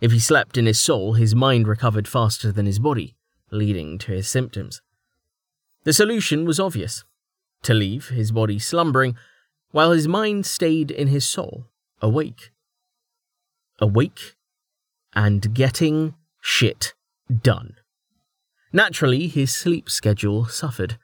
If 0.00 0.12
he 0.12 0.18
slept 0.18 0.58
in 0.58 0.66
his 0.66 0.78
soul, 0.78 1.14
his 1.14 1.34
mind 1.34 1.66
recovered 1.66 2.06
faster 2.06 2.52
than 2.52 2.66
his 2.66 2.78
body, 2.78 3.16
leading 3.50 3.96
to 4.00 4.12
his 4.12 4.28
symptoms. 4.28 4.82
The 5.84 5.94
solution 5.94 6.44
was 6.44 6.60
obvious 6.60 7.04
to 7.62 7.72
leave 7.72 8.08
his 8.08 8.30
body 8.30 8.58
slumbering 8.58 9.16
while 9.70 9.92
his 9.92 10.06
mind 10.06 10.44
stayed 10.44 10.90
in 10.90 11.08
his 11.08 11.26
soul, 11.26 11.66
awake. 12.02 12.52
Awake 13.80 14.36
and 15.14 15.54
getting 15.54 16.14
shit 16.42 16.92
done. 17.42 17.76
Naturally, 18.70 19.28
his 19.28 19.54
sleep 19.54 19.88
schedule 19.88 20.44
suffered. 20.44 20.98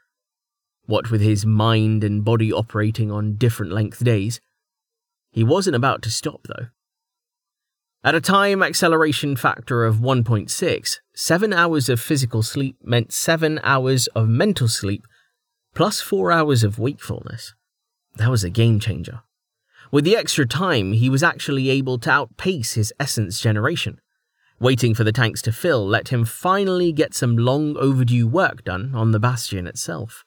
What 0.87 1.11
with 1.11 1.21
his 1.21 1.47
mind 1.47 2.05
and 2.05 2.25
body 2.25 2.53
operating 2.53 3.11
on 3.11 3.37
different 3.37 3.73
length 3.73 4.05
days. 4.05 4.41
He 5.31 5.43
wasn't 5.43 5.76
about 5.76 6.03
to 6.03 6.11
stop, 6.11 6.47
though. 6.47 6.67
At 8.05 8.14
a 8.14 8.21
time 8.21 8.62
acceleration 8.62 9.35
factor 9.35 9.85
of 9.85 9.97
1.6, 9.97 10.97
seven 11.14 11.53
hours 11.55 11.88
of 11.88 12.00
physical 12.00 12.43
sleep 12.43 12.76
meant 12.83 13.14
seven 13.14 13.59
hours 13.62 14.09
of 14.09 14.29
mental 14.29 14.69
sleep, 14.69 15.07
plus 15.75 16.03
four 16.03 16.31
hours 16.31 16.62
of 16.62 16.79
wakefulness. 16.79 17.55
That 18.17 18.31
was 18.31 18.45
a 18.45 18.50
game 18.50 18.79
changer. 18.79 19.23
With 19.91 20.05
the 20.05 20.17
extra 20.17 20.47
time, 20.47 20.93
he 20.93 21.09
was 21.09 21.23
actually 21.23 21.71
able 21.71 21.99
to 22.00 22.11
outpace 22.11 22.75
his 22.75 22.93
essence 23.00 23.41
generation. 23.41 24.00
Waiting 24.61 24.95
for 24.95 25.05
the 25.05 25.12
tanks 25.12 25.41
to 25.43 25.53
fill 25.53 25.87
let 25.87 26.09
him 26.09 26.25
finally 26.25 26.93
get 26.93 27.14
some 27.14 27.37
long 27.37 27.76
overdue 27.76 28.29
work 28.29 28.64
done 28.64 28.95
on 28.95 29.12
the 29.12 29.19
bastion 29.19 29.67
itself. 29.67 30.24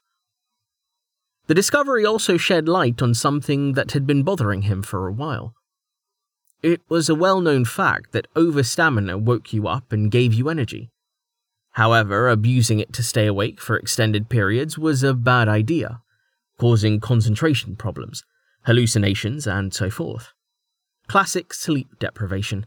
The 1.47 1.55
discovery 1.55 2.05
also 2.05 2.35
shed 2.35 2.67
light 2.67 3.01
on 3.01 3.13
something 3.13 3.73
that 3.73 3.91
had 3.91 4.05
been 4.05 4.23
bothering 4.23 4.63
him 4.63 4.83
for 4.83 5.07
a 5.07 5.13
while. 5.13 5.55
It 6.61 6.81
was 6.89 7.07
a 7.07 7.15
well 7.15 7.39
known 7.39 7.63
fact 7.63 8.11
that 8.11 8.27
over 8.35 8.63
stamina 8.63 9.17
woke 9.17 9.53
you 9.53 9.67
up 9.67 9.93
and 9.93 10.11
gave 10.11 10.33
you 10.33 10.49
energy. 10.49 10.91
However, 11.71 12.27
abusing 12.27 12.79
it 12.79 12.91
to 12.93 13.03
stay 13.03 13.27
awake 13.27 13.61
for 13.61 13.77
extended 13.77 14.27
periods 14.27 14.77
was 14.77 15.03
a 15.03 15.13
bad 15.13 15.47
idea, 15.47 16.01
causing 16.57 16.99
concentration 16.99 17.75
problems, 17.75 18.25
hallucinations, 18.63 19.47
and 19.47 19.73
so 19.73 19.89
forth. 19.89 20.33
Classic 21.07 21.53
sleep 21.53 21.87
deprivation. 21.99 22.65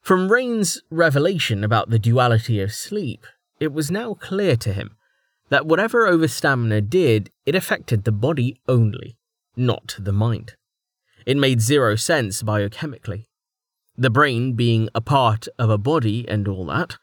From 0.00 0.32
Rain's 0.32 0.82
revelation 0.90 1.62
about 1.62 1.90
the 1.90 1.98
duality 1.98 2.60
of 2.60 2.72
sleep, 2.72 3.24
it 3.60 3.72
was 3.72 3.90
now 3.90 4.14
clear 4.14 4.56
to 4.56 4.72
him 4.72 4.96
that 5.52 5.66
whatever 5.66 6.10
overstamina 6.10 6.80
did, 6.88 7.28
it 7.44 7.54
affected 7.54 8.04
the 8.04 8.10
body 8.10 8.56
only, 8.66 9.18
not 9.54 9.94
the 9.98 10.10
mind. 10.10 10.54
It 11.26 11.36
made 11.36 11.60
zero 11.60 11.94
sense 11.94 12.42
biochemically. 12.42 13.26
The 13.94 14.08
brain 14.08 14.54
being 14.54 14.88
a 14.94 15.02
part 15.02 15.48
of 15.58 15.68
a 15.68 15.76
body 15.76 16.26
and 16.26 16.48
all 16.48 16.64
that. 16.68 16.96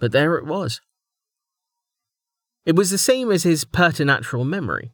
But 0.00 0.10
there 0.10 0.34
it 0.34 0.44
was. 0.44 0.80
It 2.66 2.74
was 2.74 2.90
the 2.90 2.98
same 2.98 3.30
as 3.30 3.44
his 3.44 3.64
preternatural 3.64 4.44
memory. 4.44 4.92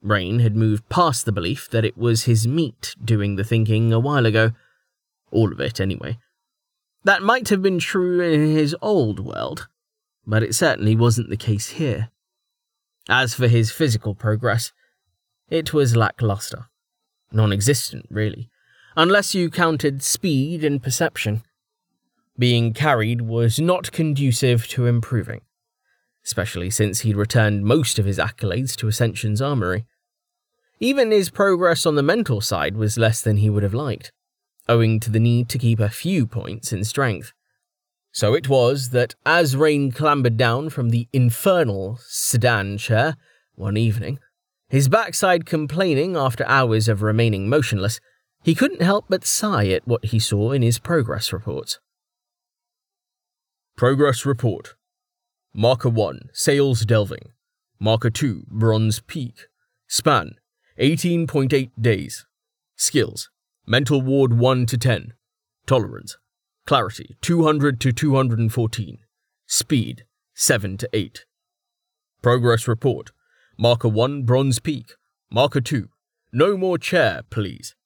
Rain 0.00 0.38
had 0.38 0.54
moved 0.54 0.88
past 0.88 1.24
the 1.24 1.32
belief 1.32 1.68
that 1.70 1.84
it 1.84 1.98
was 1.98 2.22
his 2.22 2.46
meat 2.46 2.94
doing 3.04 3.34
the 3.34 3.42
thinking 3.42 3.92
a 3.92 3.98
while 3.98 4.26
ago. 4.26 4.52
All 5.32 5.50
of 5.50 5.58
it, 5.58 5.80
anyway. 5.80 6.18
That 7.02 7.24
might 7.24 7.48
have 7.48 7.62
been 7.62 7.80
true 7.80 8.20
in 8.20 8.46
his 8.54 8.76
old 8.80 9.18
world, 9.18 9.66
but 10.26 10.42
it 10.42 10.54
certainly 10.54 10.96
wasn't 10.96 11.28
the 11.28 11.36
case 11.36 11.70
here. 11.70 12.10
As 13.08 13.34
for 13.34 13.48
his 13.48 13.70
physical 13.70 14.14
progress, 14.14 14.72
it 15.48 15.72
was 15.74 15.96
lackluster. 15.96 16.66
Non 17.32 17.52
existent, 17.52 18.06
really, 18.10 18.48
unless 18.96 19.34
you 19.34 19.50
counted 19.50 20.02
speed 20.02 20.64
and 20.64 20.82
perception. 20.82 21.42
Being 22.38 22.72
carried 22.72 23.22
was 23.22 23.60
not 23.60 23.92
conducive 23.92 24.66
to 24.68 24.86
improving, 24.86 25.42
especially 26.24 26.70
since 26.70 27.00
he'd 27.00 27.16
returned 27.16 27.64
most 27.64 27.98
of 27.98 28.06
his 28.06 28.18
accolades 28.18 28.74
to 28.76 28.88
Ascension's 28.88 29.42
armory. 29.42 29.84
Even 30.80 31.10
his 31.10 31.30
progress 31.30 31.86
on 31.86 31.94
the 31.94 32.02
mental 32.02 32.40
side 32.40 32.76
was 32.76 32.98
less 32.98 33.22
than 33.22 33.36
he 33.36 33.48
would 33.50 33.62
have 33.62 33.74
liked, 33.74 34.12
owing 34.68 34.98
to 35.00 35.10
the 35.10 35.20
need 35.20 35.48
to 35.50 35.58
keep 35.58 35.78
a 35.78 35.88
few 35.88 36.26
points 36.26 36.72
in 36.72 36.84
strength. 36.84 37.32
So 38.14 38.32
it 38.32 38.48
was 38.48 38.90
that 38.90 39.16
as 39.26 39.56
Rain 39.56 39.90
clambered 39.90 40.36
down 40.36 40.70
from 40.70 40.90
the 40.90 41.08
infernal 41.12 41.98
sedan 42.06 42.78
chair 42.78 43.16
one 43.56 43.76
evening, 43.76 44.20
His 44.68 44.88
backside 44.88 45.46
complaining 45.46 46.16
after 46.16 46.46
hours 46.46 46.88
of 46.88 47.02
remaining 47.02 47.48
motionless, 47.48 48.00
he 48.42 48.54
couldn't 48.54 48.82
help 48.82 49.06
but 49.08 49.24
sigh 49.24 49.66
at 49.68 49.86
what 49.86 50.06
he 50.06 50.18
saw 50.18 50.52
in 50.52 50.62
his 50.62 50.78
progress 50.78 51.32
report. 51.32 51.80
Progress 53.76 54.24
report. 54.24 54.74
Marker 55.52 55.88
1, 55.88 56.30
Sales 56.32 56.84
Delving. 56.84 57.32
Marker 57.80 58.10
2, 58.10 58.44
Bronze 58.48 59.00
Peak. 59.00 59.48
Span, 59.88 60.36
18.8 60.78 61.70
days. 61.80 62.26
Skills, 62.76 63.30
Mental 63.66 64.00
Ward 64.00 64.38
1 64.38 64.66
to 64.66 64.78
10. 64.78 65.14
Tolerance, 65.66 66.16
Clarity, 66.66 67.16
200 67.20 67.78
to 67.80 67.92
214. 67.92 68.98
Speed, 69.46 70.06
7 70.32 70.78
to 70.78 70.88
8. 70.94 71.26
Progress 72.22 72.66
report. 72.66 73.12
Marker 73.58 73.88
1, 73.88 74.22
Bronze 74.22 74.60
Peak. 74.60 74.94
Marker 75.30 75.60
2, 75.60 75.90
No 76.32 76.56
more 76.56 76.78
chair, 76.78 77.20
please. 77.28 77.76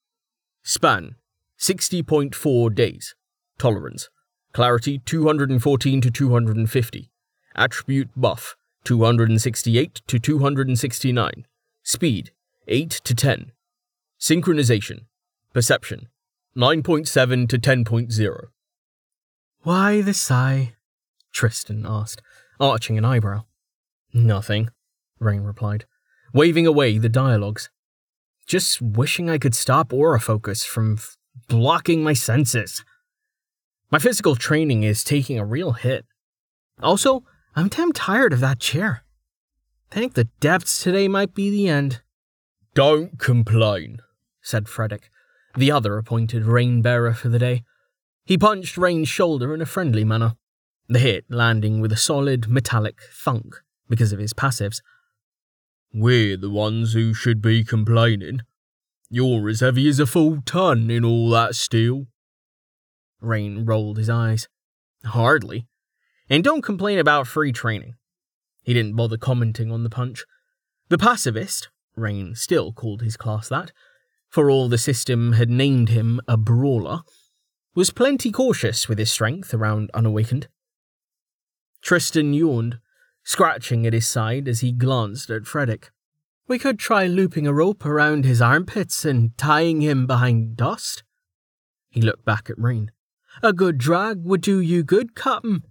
Span, 0.62 1.16
60.4 1.58 2.72
days. 2.72 3.16
Tolerance, 3.58 4.10
Clarity, 4.52 5.00
214 5.04 6.00
to 6.00 6.10
250. 6.12 7.10
Attribute 7.56 8.10
buff, 8.14 8.56
268 8.84 10.02
to 10.06 10.18
269. 10.20 11.46
Speed, 11.82 12.30
8 12.68 12.90
to 12.90 13.14
10. 13.14 13.52
Synchronization, 14.20 15.00
Perception, 15.52 16.08
9.7 16.56 17.48
to 17.48 17.58
10.0. 17.58 18.48
Why 19.62 20.00
the 20.00 20.14
sigh? 20.14 20.74
Tristan 21.32 21.84
asked, 21.86 22.22
arching 22.60 22.96
an 22.96 23.04
eyebrow. 23.04 23.44
Nothing, 24.12 24.70
Rain 25.18 25.42
replied, 25.42 25.84
waving 26.32 26.66
away 26.66 26.98
the 26.98 27.08
dialogues. 27.08 27.70
Just 28.46 28.80
wishing 28.80 29.28
I 29.28 29.38
could 29.38 29.54
stop 29.54 29.92
aura 29.92 30.20
focus 30.20 30.64
from 30.64 30.94
f- 30.94 31.16
blocking 31.48 32.02
my 32.02 32.14
senses. 32.14 32.84
My 33.90 33.98
physical 33.98 34.36
training 34.36 34.82
is 34.84 35.04
taking 35.04 35.38
a 35.38 35.44
real 35.44 35.72
hit. 35.72 36.06
Also, 36.82 37.24
I'm 37.54 37.68
damn 37.68 37.92
tired 37.92 38.32
of 38.32 38.40
that 38.40 38.60
chair. 38.60 39.04
Think 39.90 40.14
the 40.14 40.28
depths 40.40 40.82
today 40.82 41.08
might 41.08 41.34
be 41.34 41.50
the 41.50 41.68
end. 41.68 42.02
Don't 42.74 43.18
complain, 43.18 43.98
said 44.42 44.68
Frederick, 44.68 45.10
the 45.56 45.70
other 45.72 45.98
appointed 45.98 46.44
rain 46.44 46.82
bearer 46.82 47.12
for 47.12 47.28
the 47.28 47.38
day. 47.38 47.64
He 48.28 48.36
punched 48.36 48.76
Rain's 48.76 49.08
shoulder 49.08 49.54
in 49.54 49.62
a 49.62 49.64
friendly 49.64 50.04
manner, 50.04 50.34
the 50.86 50.98
hit 50.98 51.24
landing 51.30 51.80
with 51.80 51.90
a 51.92 51.96
solid, 51.96 52.46
metallic 52.46 52.98
thunk 53.10 53.56
because 53.88 54.12
of 54.12 54.18
his 54.18 54.34
passives. 54.34 54.82
We're 55.94 56.36
the 56.36 56.50
ones 56.50 56.92
who 56.92 57.14
should 57.14 57.40
be 57.40 57.64
complaining. 57.64 58.42
You're 59.08 59.48
as 59.48 59.60
heavy 59.60 59.88
as 59.88 59.98
a 59.98 60.04
full 60.04 60.42
ton 60.44 60.90
in 60.90 61.06
all 61.06 61.30
that 61.30 61.54
steel. 61.54 62.04
Rain 63.22 63.64
rolled 63.64 63.96
his 63.96 64.10
eyes. 64.10 64.46
Hardly. 65.06 65.66
And 66.28 66.44
don't 66.44 66.60
complain 66.60 66.98
about 66.98 67.26
free 67.26 67.50
training. 67.50 67.94
He 68.62 68.74
didn't 68.74 68.94
bother 68.94 69.16
commenting 69.16 69.72
on 69.72 69.84
the 69.84 69.88
punch. 69.88 70.26
The 70.90 70.98
pacifist, 70.98 71.70
Rain 71.96 72.34
still 72.34 72.74
called 72.74 73.00
his 73.00 73.16
class 73.16 73.48
that, 73.48 73.72
for 74.28 74.50
all 74.50 74.68
the 74.68 74.76
system 74.76 75.32
had 75.32 75.48
named 75.48 75.88
him 75.88 76.20
a 76.28 76.36
brawler, 76.36 77.00
was 77.74 77.90
plenty 77.90 78.30
cautious 78.30 78.88
with 78.88 78.98
his 78.98 79.12
strength 79.12 79.54
around 79.54 79.90
unawakened. 79.94 80.48
Tristan 81.82 82.32
yawned, 82.34 82.78
scratching 83.22 83.86
at 83.86 83.92
his 83.92 84.06
side 84.06 84.48
as 84.48 84.60
he 84.60 84.72
glanced 84.72 85.30
at 85.30 85.46
Frederick. 85.46 85.90
We 86.48 86.58
could 86.58 86.78
try 86.78 87.06
looping 87.06 87.46
a 87.46 87.52
rope 87.52 87.84
around 87.84 88.24
his 88.24 88.40
armpits 88.40 89.04
and 89.04 89.36
tying 89.36 89.82
him 89.82 90.06
behind 90.06 90.56
dust. 90.56 91.02
He 91.90 92.00
looked 92.00 92.24
back 92.24 92.48
at 92.48 92.58
Rain. 92.58 92.90
A 93.42 93.52
good 93.52 93.78
drag 93.78 94.24
would 94.24 94.40
do 94.40 94.60
you 94.60 94.82
good, 94.82 95.14
Captain. 95.14 95.62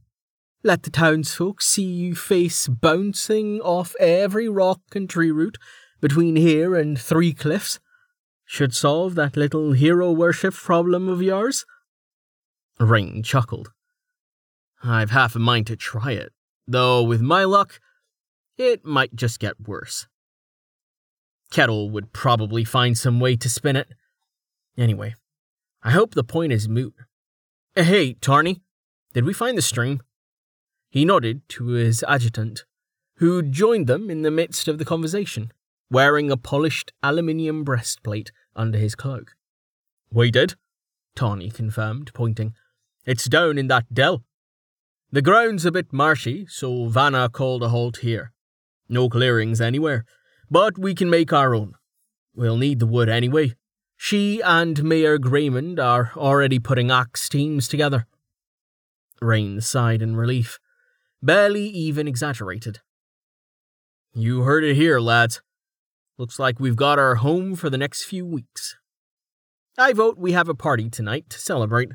Let 0.63 0.83
the 0.83 0.91
townsfolk 0.91 1.61
see 1.61 1.83
you 1.83 2.15
face 2.15 2.67
bouncing 2.67 3.59
off 3.61 3.95
every 3.99 4.47
rock 4.47 4.81
and 4.95 5.09
tree 5.09 5.31
root 5.31 5.57
between 5.99 6.35
here 6.35 6.75
and 6.75 6.99
Three 6.99 7.33
Cliffs. 7.33 7.79
Should 8.45 8.73
solve 8.73 9.15
that 9.15 9.35
little 9.35 9.73
hero 9.73 10.11
worship 10.11 10.53
problem 10.53 11.09
of 11.09 11.21
yours. 11.21 11.65
Rain 12.79 13.23
chuckled. 13.23 13.71
I've 14.83 15.09
half 15.09 15.35
a 15.35 15.39
mind 15.39 15.67
to 15.67 15.75
try 15.75 16.11
it, 16.11 16.31
though 16.67 17.01
with 17.01 17.21
my 17.21 17.43
luck, 17.43 17.79
it 18.57 18.85
might 18.85 19.15
just 19.15 19.39
get 19.39 19.67
worse. 19.67 20.07
Kettle 21.51 21.89
would 21.89 22.13
probably 22.13 22.63
find 22.63 22.97
some 22.97 23.19
way 23.19 23.35
to 23.35 23.49
spin 23.49 23.75
it. 23.75 23.89
Anyway, 24.77 25.15
I 25.81 25.91
hope 25.91 26.13
the 26.13 26.23
point 26.23 26.51
is 26.51 26.69
moot. 26.69 26.93
Hey, 27.75 28.13
Tawny, 28.13 28.61
did 29.13 29.25
we 29.25 29.33
find 29.33 29.57
the 29.57 29.61
stream? 29.61 30.01
He 30.89 31.05
nodded 31.05 31.41
to 31.49 31.67
his 31.67 32.03
adjutant, 32.07 32.65
who 33.15 33.41
joined 33.41 33.87
them 33.87 34.09
in 34.09 34.21
the 34.21 34.31
midst 34.31 34.67
of 34.67 34.77
the 34.77 34.85
conversation, 34.85 35.51
wearing 35.89 36.29
a 36.29 36.37
polished 36.37 36.91
aluminium 37.01 37.63
breastplate 37.63 38.31
under 38.55 38.77
his 38.77 38.95
cloak. 38.95 39.35
We 40.11 40.31
did, 40.31 40.55
Tawny 41.15 41.49
confirmed, 41.49 42.11
pointing. 42.13 42.53
It's 43.07 43.25
down 43.25 43.57
in 43.57 43.67
that 43.69 43.93
dell. 43.93 44.25
The 45.13 45.21
ground's 45.21 45.65
a 45.65 45.71
bit 45.71 45.93
marshy, 45.93 46.45
so 46.47 46.87
Vanna 46.87 47.29
called 47.29 47.63
a 47.63 47.69
halt 47.69 47.99
here. 47.99 48.33
No 48.89 49.07
clearings 49.07 49.61
anywhere, 49.61 50.03
but 50.51 50.77
we 50.77 50.93
can 50.93 51.09
make 51.09 51.31
our 51.31 51.55
own. 51.55 51.75
We'll 52.35 52.57
need 52.57 52.79
the 52.79 52.85
wood 52.85 53.07
anyway. 53.07 53.55
She 53.95 54.41
and 54.41 54.83
Mayor 54.83 55.17
Graymond 55.17 55.79
are 55.79 56.11
already 56.17 56.59
putting 56.59 56.91
axe 56.91 57.29
teams 57.29 57.69
together. 57.69 58.07
Rain 59.21 59.61
sighed 59.61 60.01
in 60.01 60.17
relief, 60.17 60.59
barely 61.23 61.65
even 61.65 62.09
exaggerated. 62.09 62.81
You 64.13 64.41
heard 64.41 64.65
it 64.65 64.75
here, 64.75 64.99
lads. 64.99 65.41
Looks 66.17 66.39
like 66.39 66.59
we've 66.59 66.75
got 66.75 66.99
our 66.99 67.15
home 67.15 67.55
for 67.55 67.69
the 67.69 67.77
next 67.77 68.03
few 68.03 68.25
weeks. 68.25 68.75
I 69.77 69.93
vote 69.93 70.17
we 70.17 70.33
have 70.33 70.49
a 70.49 70.53
party 70.53 70.89
tonight 70.89 71.29
to 71.29 71.39
celebrate. 71.39 71.91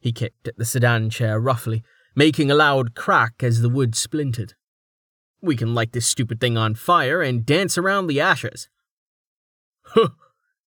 He 0.00 0.12
kicked 0.12 0.48
at 0.48 0.56
the 0.56 0.64
sedan 0.64 1.10
chair 1.10 1.38
roughly, 1.38 1.84
making 2.16 2.50
a 2.50 2.54
loud 2.54 2.94
crack 2.94 3.42
as 3.42 3.60
the 3.60 3.68
wood 3.68 3.94
splintered. 3.94 4.54
We 5.42 5.56
can 5.56 5.74
light 5.74 5.92
this 5.92 6.06
stupid 6.06 6.40
thing 6.40 6.56
on 6.58 6.74
fire 6.74 7.22
and 7.22 7.46
dance 7.46 7.78
around 7.78 8.06
the 8.06 8.20
ashes. 8.20 8.68
Huh, 9.82 10.10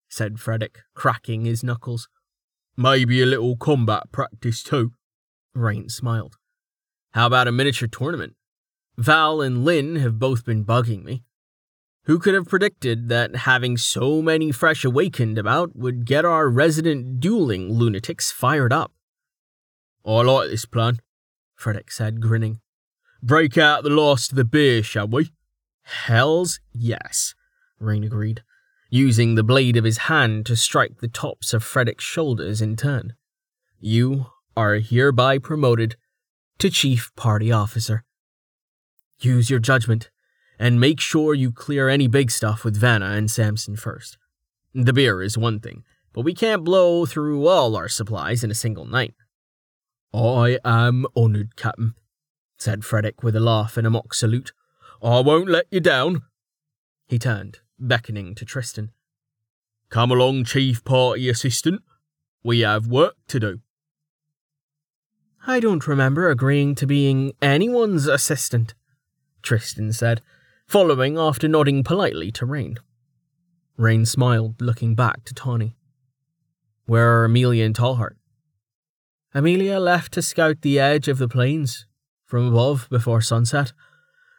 said 0.08 0.40
Frederick, 0.40 0.80
cracking 0.94 1.46
his 1.46 1.64
knuckles. 1.64 2.08
Maybe 2.78 3.22
a 3.22 3.26
little 3.26 3.58
combat 3.58 4.12
practice 4.12 4.64
too. 4.64 4.94
Rain 5.54 5.90
smiled. 5.90 6.38
How 7.12 7.28
about 7.28 7.48
a 7.48 7.52
miniature 7.52 7.88
tournament? 7.88 8.36
Val 8.98 9.42
and 9.42 9.66
Lynn 9.66 9.98
have 9.98 10.20
both 10.20 10.46
been 10.46 10.66
bugging 10.66 11.04
me. 11.04 11.24
Who 12.06 12.20
could 12.20 12.34
have 12.34 12.48
predicted 12.48 13.08
that 13.10 13.36
having 13.36 13.78
so 13.78 14.22
many 14.22 14.52
fresh 14.52 14.84
awakened 14.84 15.38
about 15.38 15.76
would 15.76 16.06
get 16.06 16.26
our 16.26 16.50
resident 16.50 17.20
dueling 17.20 17.72
lunatics 17.72 18.32
fired 18.32 18.74
up? 18.74 18.92
Oh, 20.06 20.18
I 20.18 20.24
like 20.24 20.50
this 20.50 20.66
plan, 20.66 21.00
Frederick 21.56 21.92
said, 21.92 22.20
grinning. 22.22 22.60
Break 23.22 23.58
out 23.58 23.84
the 23.84 23.90
last 23.90 24.32
of 24.32 24.36
the 24.36 24.44
beer, 24.44 24.84
shall 24.84 25.08
we? 25.08 25.32
Hells 25.84 26.60
yes, 26.74 27.36
Rain 27.80 28.04
agreed, 28.04 28.44
using 28.90 29.36
the 29.36 29.44
blade 29.44 29.78
of 29.78 29.86
his 29.86 30.10
hand 30.10 30.46
to 30.48 30.58
strike 30.58 31.00
the 31.00 31.08
tops 31.08 31.54
of 31.54 31.64
Frederick's 31.64 32.04
shoulders 32.04 32.62
in 32.62 32.76
turn. 32.76 33.14
You 33.80 34.28
are 34.58 34.76
hereby 34.76 35.38
promoted 35.38 35.96
to 36.60 36.70
Chief 36.70 37.14
Party 37.16 37.52
Officer. 37.52 38.04
Use 39.20 39.50
your 39.50 39.60
judgment, 39.60 40.10
and 40.60 40.80
make 40.80 41.00
sure 41.00 41.34
you 41.34 41.52
clear 41.52 41.88
any 41.88 42.08
big 42.08 42.30
stuff 42.30 42.66
with 42.66 42.78
Vanna 42.78 43.12
and 43.12 43.32
Samson 43.32 43.76
first. 43.78 44.18
The 44.74 44.94
beer 44.94 45.22
is 45.22 45.38
one 45.38 45.60
thing, 45.60 45.84
but 46.14 46.22
we 46.22 46.34
can't 46.34 46.64
blow 46.64 47.06
through 47.06 47.48
all 47.48 47.76
our 47.76 47.90
supplies 47.90 48.44
in 48.44 48.52
a 48.52 48.56
single 48.56 48.86
night. 48.86 49.14
I 50.14 50.60
am 50.64 51.06
honoured, 51.18 51.56
Captain, 51.56 51.96
said 52.58 52.86
Frederick 52.86 53.24
with 53.24 53.36
a 53.36 53.40
laugh 53.40 53.78
and 53.78 53.88
a 53.88 53.90
mock 53.90 54.14
salute. 54.14 54.54
I 55.02 55.20
won't 55.22 55.50
let 55.50 55.66
you 55.72 55.80
down. 55.80 56.22
He 57.08 57.18
turned, 57.18 57.60
beckoning 57.80 58.36
to 58.36 58.46
Tristan. 58.46 58.92
Come 59.90 60.12
along, 60.12 60.46
Chief 60.46 60.84
Party 60.84 61.30
Assistant. 61.30 61.82
We 62.44 62.60
have 62.60 62.88
work 62.88 63.16
to 63.28 63.40
do. 63.40 63.60
I 65.46 65.60
don't 65.60 65.88
remember 65.88 66.30
agreeing 66.30 66.76
to 66.76 66.88
being 66.88 67.34
anyone's 67.42 68.08
assistant, 68.08 68.76
Tristan 69.42 69.92
said, 69.92 70.22
following 70.68 71.18
after 71.18 71.48
nodding 71.48 71.84
politely 71.84 72.32
to 72.32 72.46
Rain. 72.46 72.78
Rain 73.76 74.06
smiled, 74.06 74.62
looking 74.62 74.96
back 74.96 75.26
to 75.26 75.34
Tawny. 75.34 75.76
Where 76.86 77.20
are 77.20 77.26
Amelia 77.26 77.66
and 77.66 77.76
Tallheart? 77.76 78.16
Amelia 79.36 79.80
left 79.80 80.14
to 80.14 80.22
scout 80.22 80.62
the 80.62 80.80
edge 80.80 81.08
of 81.08 81.18
the 81.18 81.28
plains 81.28 81.88
from 82.24 82.48
above 82.48 82.88
before 82.92 83.20
sunset. 83.20 83.74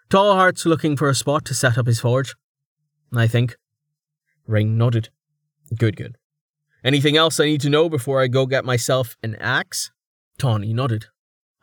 Tallheart's 0.08 0.66
looking 0.66 0.96
for 0.96 1.08
a 1.08 1.14
spot 1.14 1.44
to 1.46 1.54
set 1.54 1.76
up 1.76 1.86
his 1.86 1.98
forge. 1.98 2.36
I 3.12 3.26
think. 3.26 3.56
Rain 4.46 4.78
nodded. 4.78 5.08
Good, 5.76 5.96
good. 5.96 6.16
Anything 6.84 7.16
else 7.16 7.40
I 7.40 7.46
need 7.46 7.60
to 7.62 7.70
know 7.70 7.88
before 7.88 8.22
I 8.22 8.28
go 8.28 8.46
get 8.46 8.64
myself 8.64 9.16
an 9.22 9.34
axe? 9.36 9.90
Tawny 10.38 10.72
nodded. 10.72 11.06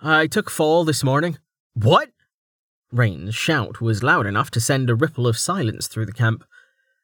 I 0.01 0.27
took 0.27 0.49
fall 0.49 0.83
this 0.83 1.03
morning. 1.03 1.37
What? 1.73 2.09
Rain's 2.91 3.35
shout 3.35 3.79
was 3.79 4.03
loud 4.03 4.25
enough 4.25 4.51
to 4.51 4.59
send 4.59 4.89
a 4.89 4.95
ripple 4.95 5.27
of 5.27 5.37
silence 5.37 5.87
through 5.87 6.07
the 6.07 6.11
camp. 6.11 6.43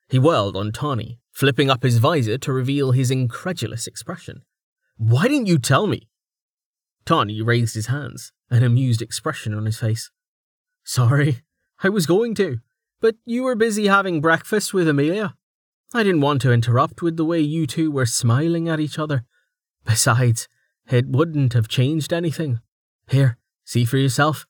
He 0.10 0.20
whirled 0.20 0.58
on 0.58 0.74
Tawny, 0.74 1.20
flipping 1.32 1.70
up 1.70 1.84
his 1.84 2.00
visor 2.00 2.38
to 2.40 2.52
reveal 2.52 2.92
his 2.92 3.12
incredulous 3.12 3.88
expression. 3.88 4.42
Why 4.98 5.28
didn't 5.28 5.48
you 5.48 5.60
tell 5.60 5.88
me? 5.88 6.10
Tawny 7.08 7.42
raised 7.42 7.74
his 7.74 7.88
hands, 7.88 8.34
an 8.50 8.64
amused 8.64 9.02
expression 9.02 9.54
on 9.54 9.66
his 9.66 9.80
face. 9.80 10.12
Sorry, 10.84 11.42
I 11.82 11.88
was 11.88 12.06
going 12.06 12.36
to, 12.36 12.58
but 13.00 13.16
you 13.24 13.44
were 13.44 13.56
busy 13.56 13.88
having 13.88 14.20
breakfast 14.20 14.74
with 14.74 14.90
Amelia. 14.90 15.36
I 15.94 16.04
didn't 16.04 16.20
want 16.20 16.42
to 16.42 16.52
interrupt 16.52 17.02
with 17.02 17.16
the 17.16 17.24
way 17.24 17.40
you 17.40 17.66
two 17.66 17.92
were 17.92 18.06
smiling 18.06 18.68
at 18.68 18.82
each 18.82 19.00
other. 19.00 19.24
Besides, 19.86 20.50
it 20.92 21.08
wouldn't 21.08 21.54
have 21.54 21.70
changed 21.70 22.12
anything. 22.12 22.60
Here, 23.10 23.38
see 23.64 23.86
for 23.86 23.98
yourself. 23.98 24.46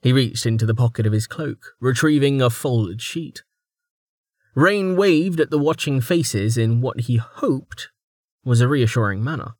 He 0.00 0.10
reached 0.10 0.46
into 0.46 0.64
the 0.64 0.74
pocket 0.74 1.04
of 1.04 1.12
his 1.12 1.26
cloak, 1.26 1.74
retrieving 1.80 2.40
a 2.40 2.48
folded 2.48 3.02
sheet. 3.02 3.42
Rain 4.54 4.96
waved 4.96 5.38
at 5.38 5.50
the 5.50 5.58
watching 5.58 6.00
faces 6.00 6.56
in 6.56 6.80
what 6.80 7.00
he 7.00 7.16
hoped 7.16 7.90
was 8.42 8.62
a 8.62 8.68
reassuring 8.68 9.22
manner, 9.22 9.56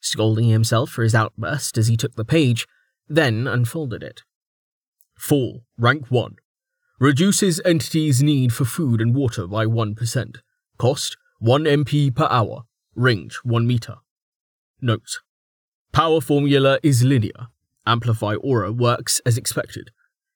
scolding 0.00 0.48
himself 0.48 0.90
for 0.90 1.02
his 1.02 1.14
outburst 1.14 1.78
as 1.78 1.88
he 1.88 1.96
took 1.96 2.14
the 2.16 2.24
page, 2.24 2.66
then 3.08 3.46
unfolded 3.46 4.02
it. 4.02 4.22
Fall, 5.16 5.62
rank 5.76 6.06
1. 6.08 6.36
Reduces 6.98 7.60
entity's 7.64 8.22
need 8.22 8.52
for 8.52 8.64
food 8.64 9.00
and 9.00 9.14
water 9.14 9.46
by 9.46 9.66
1%. 9.66 10.36
Cost 10.78 11.16
1 11.38 11.64
MP 11.64 12.14
per 12.14 12.26
hour. 12.30 12.64
Range 12.94 13.34
1 13.42 13.66
meter. 13.66 13.96
Notes. 14.80 15.20
Power 15.92 16.20
formula 16.20 16.78
is 16.82 17.02
linear. 17.02 17.48
Amplify 17.86 18.34
aura 18.34 18.70
works 18.70 19.20
as 19.24 19.36
expected. 19.36 19.90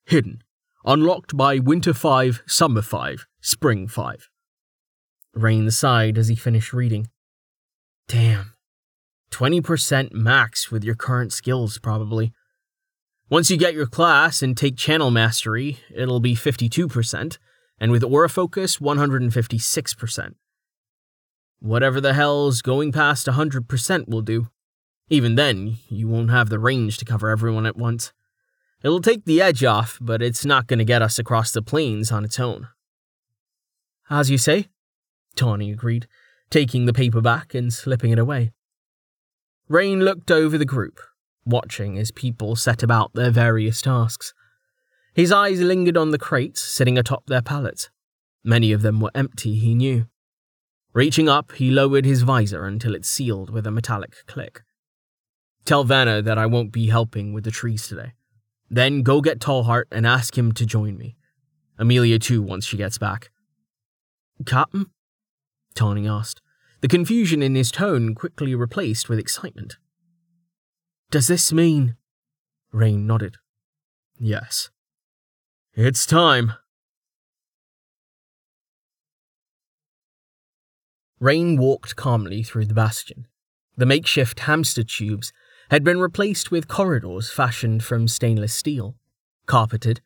Hidden. 0.04 0.42
Unlocked 0.84 1.36
by 1.36 1.58
Winter 1.58 1.94
5, 1.94 2.42
Summer 2.46 2.82
5, 2.82 3.26
Spring 3.40 3.86
5. 3.88 4.28
Rain 5.34 5.70
sighed 5.70 6.18
as 6.18 6.28
he 6.28 6.36
finished 6.36 6.72
reading. 6.72 7.08
Damn. 8.08 8.53
20% 9.34 10.12
max 10.12 10.70
with 10.70 10.84
your 10.84 10.94
current 10.94 11.32
skills, 11.32 11.78
probably. 11.78 12.32
Once 13.28 13.50
you 13.50 13.56
get 13.56 13.74
your 13.74 13.86
class 13.86 14.42
and 14.42 14.56
take 14.56 14.76
channel 14.76 15.10
mastery, 15.10 15.78
it'll 15.92 16.20
be 16.20 16.36
52%, 16.36 17.38
and 17.80 17.90
with 17.90 18.04
aura 18.04 18.28
focus, 18.28 18.78
156%. 18.78 20.34
Whatever 21.58 22.00
the 22.00 22.14
hell's 22.14 22.62
going 22.62 22.92
past 22.92 23.26
100% 23.26 24.08
will 24.08 24.22
do. 24.22 24.46
Even 25.08 25.34
then, 25.34 25.78
you 25.88 26.06
won't 26.06 26.30
have 26.30 26.48
the 26.48 26.60
range 26.60 26.98
to 26.98 27.04
cover 27.04 27.28
everyone 27.28 27.66
at 27.66 27.76
once. 27.76 28.12
It'll 28.84 29.00
take 29.00 29.24
the 29.24 29.42
edge 29.42 29.64
off, 29.64 29.98
but 30.00 30.22
it's 30.22 30.44
not 30.44 30.68
going 30.68 30.78
to 30.78 30.84
get 30.84 31.02
us 31.02 31.18
across 31.18 31.50
the 31.50 31.62
plains 31.62 32.12
on 32.12 32.24
its 32.24 32.38
own. 32.38 32.68
As 34.08 34.30
you 34.30 34.38
say, 34.38 34.68
Tawny 35.34 35.72
agreed, 35.72 36.06
taking 36.50 36.86
the 36.86 36.92
paper 36.92 37.20
back 37.20 37.52
and 37.52 37.72
slipping 37.72 38.12
it 38.12 38.18
away. 38.18 38.52
Rain 39.68 40.00
looked 40.00 40.30
over 40.30 40.58
the 40.58 40.64
group, 40.64 41.00
watching 41.46 41.98
as 41.98 42.10
people 42.10 42.54
set 42.54 42.82
about 42.82 43.14
their 43.14 43.30
various 43.30 43.80
tasks. 43.80 44.34
His 45.14 45.32
eyes 45.32 45.60
lingered 45.60 45.96
on 45.96 46.10
the 46.10 46.18
crates 46.18 46.60
sitting 46.60 46.98
atop 46.98 47.26
their 47.26 47.40
pallets. 47.40 47.88
Many 48.42 48.72
of 48.72 48.82
them 48.82 49.00
were 49.00 49.10
empty, 49.14 49.54
he 49.58 49.74
knew. 49.74 50.06
Reaching 50.92 51.28
up, 51.28 51.52
he 51.52 51.70
lowered 51.70 52.04
his 52.04 52.22
visor 52.22 52.66
until 52.66 52.94
it 52.94 53.06
sealed 53.06 53.48
with 53.50 53.66
a 53.66 53.70
metallic 53.70 54.14
click. 54.26 54.62
Tell 55.64 55.82
Vanna 55.82 56.20
that 56.20 56.36
I 56.36 56.44
won't 56.44 56.70
be 56.70 56.88
helping 56.88 57.32
with 57.32 57.44
the 57.44 57.50
trees 57.50 57.88
today. 57.88 58.12
Then 58.68 59.02
go 59.02 59.22
get 59.22 59.38
Tallheart 59.38 59.84
and 59.90 60.06
ask 60.06 60.36
him 60.36 60.52
to 60.52 60.66
join 60.66 60.98
me. 60.98 61.16
Amelia 61.78 62.18
too 62.18 62.42
once 62.42 62.66
she 62.66 62.76
gets 62.76 62.98
back. 62.98 63.30
Captain? 64.44 64.86
Tawny 65.74 66.06
asked, 66.06 66.40
the 66.84 66.88
confusion 66.88 67.42
in 67.42 67.54
his 67.54 67.70
tone 67.70 68.14
quickly 68.14 68.54
replaced 68.54 69.08
with 69.08 69.18
excitement. 69.18 69.78
Does 71.10 71.28
this 71.28 71.50
mean? 71.50 71.96
Rain 72.72 73.06
nodded. 73.06 73.38
Yes. 74.18 74.68
It's 75.72 76.04
time. 76.04 76.52
Rain 81.18 81.56
walked 81.56 81.96
calmly 81.96 82.42
through 82.42 82.66
the 82.66 82.74
bastion. 82.74 83.28
The 83.78 83.86
makeshift 83.86 84.40
hamster 84.40 84.84
tubes 84.84 85.32
had 85.70 85.84
been 85.84 85.98
replaced 85.98 86.50
with 86.50 86.68
corridors 86.68 87.30
fashioned 87.30 87.82
from 87.82 88.08
stainless 88.08 88.52
steel, 88.52 88.96
carpeted, 89.46 90.02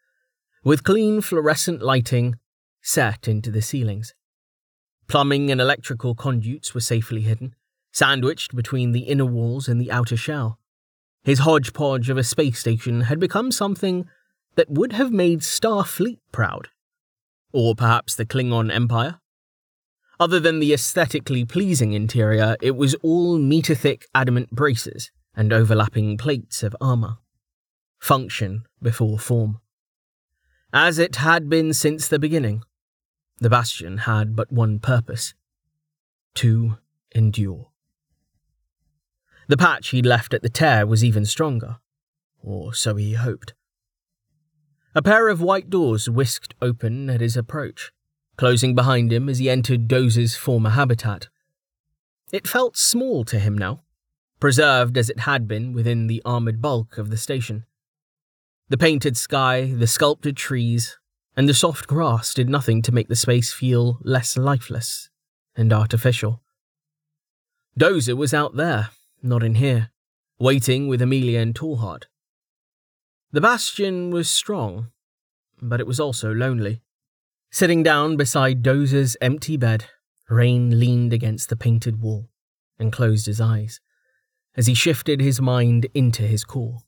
with 0.62 0.84
clean 0.84 1.22
fluorescent 1.22 1.82
lighting 1.82 2.36
set 2.82 3.26
into 3.26 3.50
the 3.50 3.62
ceilings. 3.62 4.14
Plumbing 5.08 5.50
and 5.50 5.60
electrical 5.60 6.14
conduits 6.14 6.74
were 6.74 6.80
safely 6.80 7.22
hidden, 7.22 7.54
sandwiched 7.92 8.54
between 8.54 8.92
the 8.92 9.00
inner 9.00 9.24
walls 9.24 9.66
and 9.66 9.80
the 9.80 9.90
outer 9.90 10.16
shell. 10.16 10.58
His 11.24 11.40
hodgepodge 11.40 12.10
of 12.10 12.18
a 12.18 12.24
space 12.24 12.58
station 12.58 13.02
had 13.02 13.18
become 13.18 13.50
something 13.50 14.06
that 14.54 14.70
would 14.70 14.92
have 14.92 15.10
made 15.10 15.40
Starfleet 15.40 16.18
proud. 16.30 16.68
Or 17.52 17.74
perhaps 17.74 18.14
the 18.14 18.26
Klingon 18.26 18.70
Empire? 18.70 19.20
Other 20.20 20.40
than 20.40 20.58
the 20.58 20.74
aesthetically 20.74 21.44
pleasing 21.44 21.92
interior, 21.92 22.56
it 22.60 22.76
was 22.76 22.94
all 22.96 23.38
meter 23.38 23.74
thick 23.74 24.06
adamant 24.14 24.50
braces 24.50 25.10
and 25.34 25.52
overlapping 25.52 26.18
plates 26.18 26.62
of 26.62 26.76
armour. 26.80 27.18
Function 27.98 28.64
before 28.82 29.18
form. 29.18 29.60
As 30.72 30.98
it 30.98 31.16
had 31.16 31.48
been 31.48 31.72
since 31.72 32.08
the 32.08 32.18
beginning, 32.18 32.62
the 33.40 33.50
Bastion 33.50 33.98
had 33.98 34.34
but 34.34 34.52
one 34.52 34.78
purpose 34.78 35.34
to 36.34 36.78
endure. 37.14 37.68
The 39.48 39.56
patch 39.56 39.88
he'd 39.90 40.06
left 40.06 40.34
at 40.34 40.42
the 40.42 40.48
tear 40.48 40.86
was 40.86 41.04
even 41.04 41.24
stronger, 41.24 41.78
or 42.42 42.74
so 42.74 42.96
he 42.96 43.14
hoped. 43.14 43.54
A 44.94 45.02
pair 45.02 45.28
of 45.28 45.40
white 45.40 45.70
doors 45.70 46.08
whisked 46.08 46.54
open 46.60 47.08
at 47.08 47.20
his 47.20 47.36
approach, 47.36 47.92
closing 48.36 48.74
behind 48.74 49.12
him 49.12 49.28
as 49.28 49.38
he 49.38 49.48
entered 49.48 49.88
Dozer's 49.88 50.36
former 50.36 50.70
habitat. 50.70 51.28
It 52.32 52.46
felt 52.46 52.76
small 52.76 53.24
to 53.24 53.38
him 53.38 53.56
now, 53.56 53.84
preserved 54.38 54.98
as 54.98 55.08
it 55.08 55.20
had 55.20 55.48
been 55.48 55.72
within 55.72 56.08
the 56.08 56.20
armoured 56.24 56.60
bulk 56.60 56.98
of 56.98 57.10
the 57.10 57.16
station. 57.16 57.64
The 58.68 58.76
painted 58.76 59.16
sky, 59.16 59.72
the 59.74 59.86
sculpted 59.86 60.36
trees, 60.36 60.97
and 61.38 61.48
the 61.48 61.54
soft 61.54 61.86
grass 61.86 62.34
did 62.34 62.50
nothing 62.50 62.82
to 62.82 62.90
make 62.90 63.06
the 63.06 63.14
space 63.14 63.52
feel 63.52 64.00
less 64.02 64.36
lifeless 64.36 65.08
and 65.54 65.72
artificial. 65.72 66.42
Dozer 67.78 68.16
was 68.16 68.34
out 68.34 68.56
there, 68.56 68.90
not 69.22 69.44
in 69.44 69.54
here, 69.54 69.90
waiting 70.40 70.88
with 70.88 71.00
Amelia 71.00 71.38
and 71.38 71.54
Tallheart. 71.54 72.06
The 73.30 73.40
bastion 73.40 74.10
was 74.10 74.28
strong, 74.28 74.88
but 75.62 75.78
it 75.78 75.86
was 75.86 76.00
also 76.00 76.34
lonely. 76.34 76.82
Sitting 77.52 77.84
down 77.84 78.16
beside 78.16 78.64
Dozer's 78.64 79.16
empty 79.20 79.56
bed, 79.56 79.84
Rain 80.28 80.80
leaned 80.80 81.12
against 81.12 81.50
the 81.50 81.56
painted 81.56 82.02
wall 82.02 82.30
and 82.80 82.92
closed 82.92 83.26
his 83.26 83.40
eyes 83.40 83.78
as 84.56 84.66
he 84.66 84.74
shifted 84.74 85.20
his 85.20 85.40
mind 85.40 85.86
into 85.94 86.24
his 86.24 86.42
core. 86.42 86.78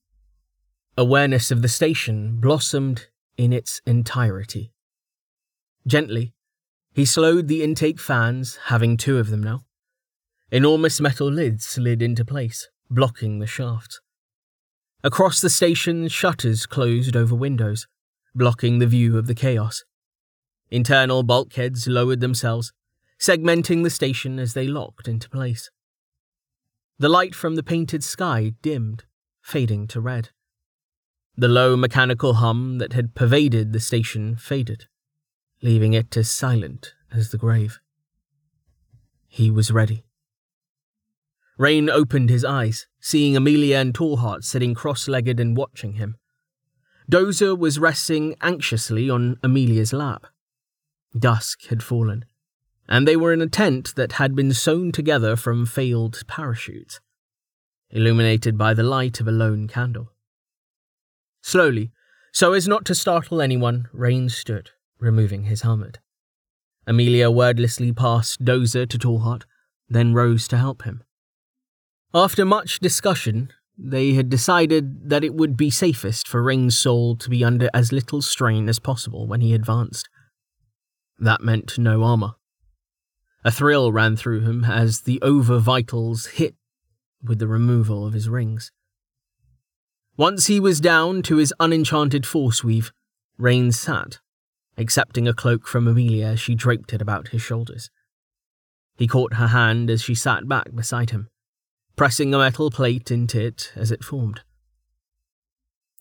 Awareness 0.99 1.53
of 1.53 1.63
the 1.63 1.69
station 1.69 2.41
blossomed 2.41 3.10
in 3.41 3.55
its 3.55 3.81
entirety. 3.87 4.71
Gently, 5.87 6.35
he 6.93 7.07
slowed 7.07 7.49
the 7.49 7.63
intake 7.63 7.99
fans, 7.99 8.59
having 8.67 8.99
two 8.99 9.17
of 9.17 9.31
them 9.31 9.43
now. 9.43 9.63
Enormous 10.51 11.01
metal 11.01 11.33
lids 11.33 11.65
slid 11.65 12.03
into 12.03 12.23
place, 12.23 12.69
blocking 12.91 13.39
the 13.39 13.47
shafts. 13.47 13.99
Across 15.03 15.41
the 15.41 15.49
station, 15.49 16.09
shutters 16.09 16.67
closed 16.67 17.17
over 17.17 17.35
windows, 17.35 17.87
blocking 18.35 18.79
the 18.79 18.87
view 18.87 19.17
of 19.17 19.27
the 19.27 19.35
chaos. 19.35 19.85
Internal 20.71 21.23
bulkheads 21.23 21.89
lowered 21.89 22.21
themselves, 22.21 22.75
segmenting 23.19 23.83
the 23.85 23.89
station 23.89 24.39
as 24.39 24.53
they 24.53 24.67
locked 24.67 25.09
into 25.09 25.31
place. 25.31 25.71
The 26.99 27.09
light 27.09 27.35
from 27.35 27.55
the 27.55 27.63
painted 27.63 28.05
sky 28.05 28.53
dimmed, 28.61 29.05
fading 29.41 29.87
to 29.89 30.01
red. 30.03 30.29
The 31.41 31.49
low 31.49 31.75
mechanical 31.75 32.35
hum 32.35 32.77
that 32.81 32.93
had 32.93 33.15
pervaded 33.15 33.73
the 33.73 33.81
station 33.81 34.37
faded, 34.37 34.89
leaving 35.63 35.95
it 35.95 36.15
as 36.15 36.29
silent 36.29 36.93
as 37.11 37.31
the 37.31 37.39
grave. 37.39 37.81
He 39.27 39.51
was 39.51 39.73
ready. 39.73 40.05
Rain 41.57 41.89
opened 41.89 42.29
his 42.29 42.45
eyes, 42.45 42.89
seeing 43.01 43.39
Amelia 43.39 43.79
and 43.79 43.95
Tallheart 43.95 44.45
sitting 44.45 44.75
cross 44.75 45.09
legged 45.09 45.41
and 45.41 45.57
watching 45.57 45.95
him. 45.95 46.19
Dozer 47.11 47.59
was 47.59 47.79
resting 47.79 48.37
anxiously 48.43 49.09
on 49.09 49.39
Amelia's 49.43 49.95
lap. 49.95 50.27
Dusk 51.19 51.69
had 51.69 51.83
fallen, 51.83 52.27
and 52.87 53.09
they 53.09 53.17
were 53.17 53.33
in 53.33 53.41
a 53.41 53.47
tent 53.47 53.95
that 53.95 54.13
had 54.21 54.35
been 54.35 54.53
sewn 54.53 54.93
together 54.93 55.37
from 55.37 55.65
failed 55.65 56.21
parachutes, 56.27 57.01
illuminated 57.89 58.59
by 58.59 58.75
the 58.75 58.83
light 58.83 59.21
of 59.21 59.27
a 59.27 59.33
lone 59.33 59.69
candle. 59.69 60.13
Slowly, 61.43 61.93
so 62.33 62.53
as 62.53 62.69
not 62.69 62.85
to 62.87 62.95
startle 62.95 63.41
anyone, 63.41 63.89
Rain 63.93 64.29
stood, 64.29 64.71
removing 64.99 65.45
his 65.45 65.63
helmet. 65.63 65.99
Amelia 66.87 67.31
wordlessly 67.31 67.93
passed 67.93 68.45
Dozer 68.45 68.89
to 68.89 68.99
Tallheart, 68.99 69.43
then 69.89 70.15
rose 70.15 70.47
to 70.49 70.57
help 70.57 70.83
him. 70.83 71.03
After 72.15 72.45
much 72.45 72.81
discussion, 72.81 73.53
they 73.79 74.15
had 74.15 74.29
decided 74.29 75.09
that 75.09 75.25
it 75.25 75.35
would 75.35 75.57
be 75.57 75.71
safest 75.71 76.29
for 76.29 76.43
Rain's 76.43 76.77
soul 76.77 77.17
to 77.17 77.31
be 77.31 77.45
under 77.45 77.71
as 77.73 77.93
little 77.93 78.21
strain 78.21 78.69
as 78.69 78.79
possible 78.79 79.27
when 79.27 79.41
he 79.41 79.55
advanced. 79.55 80.09
That 81.19 81.43
meant 81.43 81.79
no 81.79 82.03
armor. 82.03 82.35
A 83.45 83.51
thrill 83.51 83.91
ran 83.91 84.17
through 84.17 84.41
him 84.41 84.65
as 84.65 85.03
the 85.03 85.21
over 85.23 85.59
vitals 85.59 86.27
hit 86.27 86.57
with 87.23 87.39
the 87.39 87.49
removal 87.49 88.07
of 88.07 88.13
his 88.13 88.29
rings. 88.29 88.71
Once 90.17 90.47
he 90.47 90.61
was 90.61 90.81
down 90.81 91.23
to 91.23 91.37
his 91.37 91.55
unenchanted 91.61 92.27
force 92.27 92.63
weave, 92.63 92.93
Rain 93.39 93.73
sat, 93.73 94.19
accepting 94.77 95.27
a 95.27 95.35
cloak 95.35 95.67
from 95.67 95.89
Amelia 95.89 96.27
as 96.27 96.41
she 96.41 96.55
draped 96.55 96.93
it 96.93 97.01
about 97.01 97.29
his 97.29 97.43
shoulders. 97.43 97.91
He 98.97 99.07
caught 99.07 99.35
her 99.35 99.49
hand 99.49 99.89
as 99.89 100.03
she 100.03 100.15
sat 100.15 100.47
back 100.47 100.75
beside 100.75 101.11
him 101.11 101.29
pressing 102.01 102.33
a 102.33 102.39
metal 102.39 102.71
plate 102.71 103.11
into 103.11 103.39
it 103.39 103.73
as 103.77 103.91
it 103.91 104.03
formed. 104.03 104.41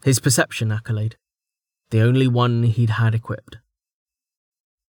His 0.01 0.21
perception 0.21 0.71
accolade, 0.71 1.17
the 1.89 1.99
only 1.99 2.25
one 2.25 2.63
he'd 2.63 2.91
had 2.91 3.13
equipped. 3.13 3.57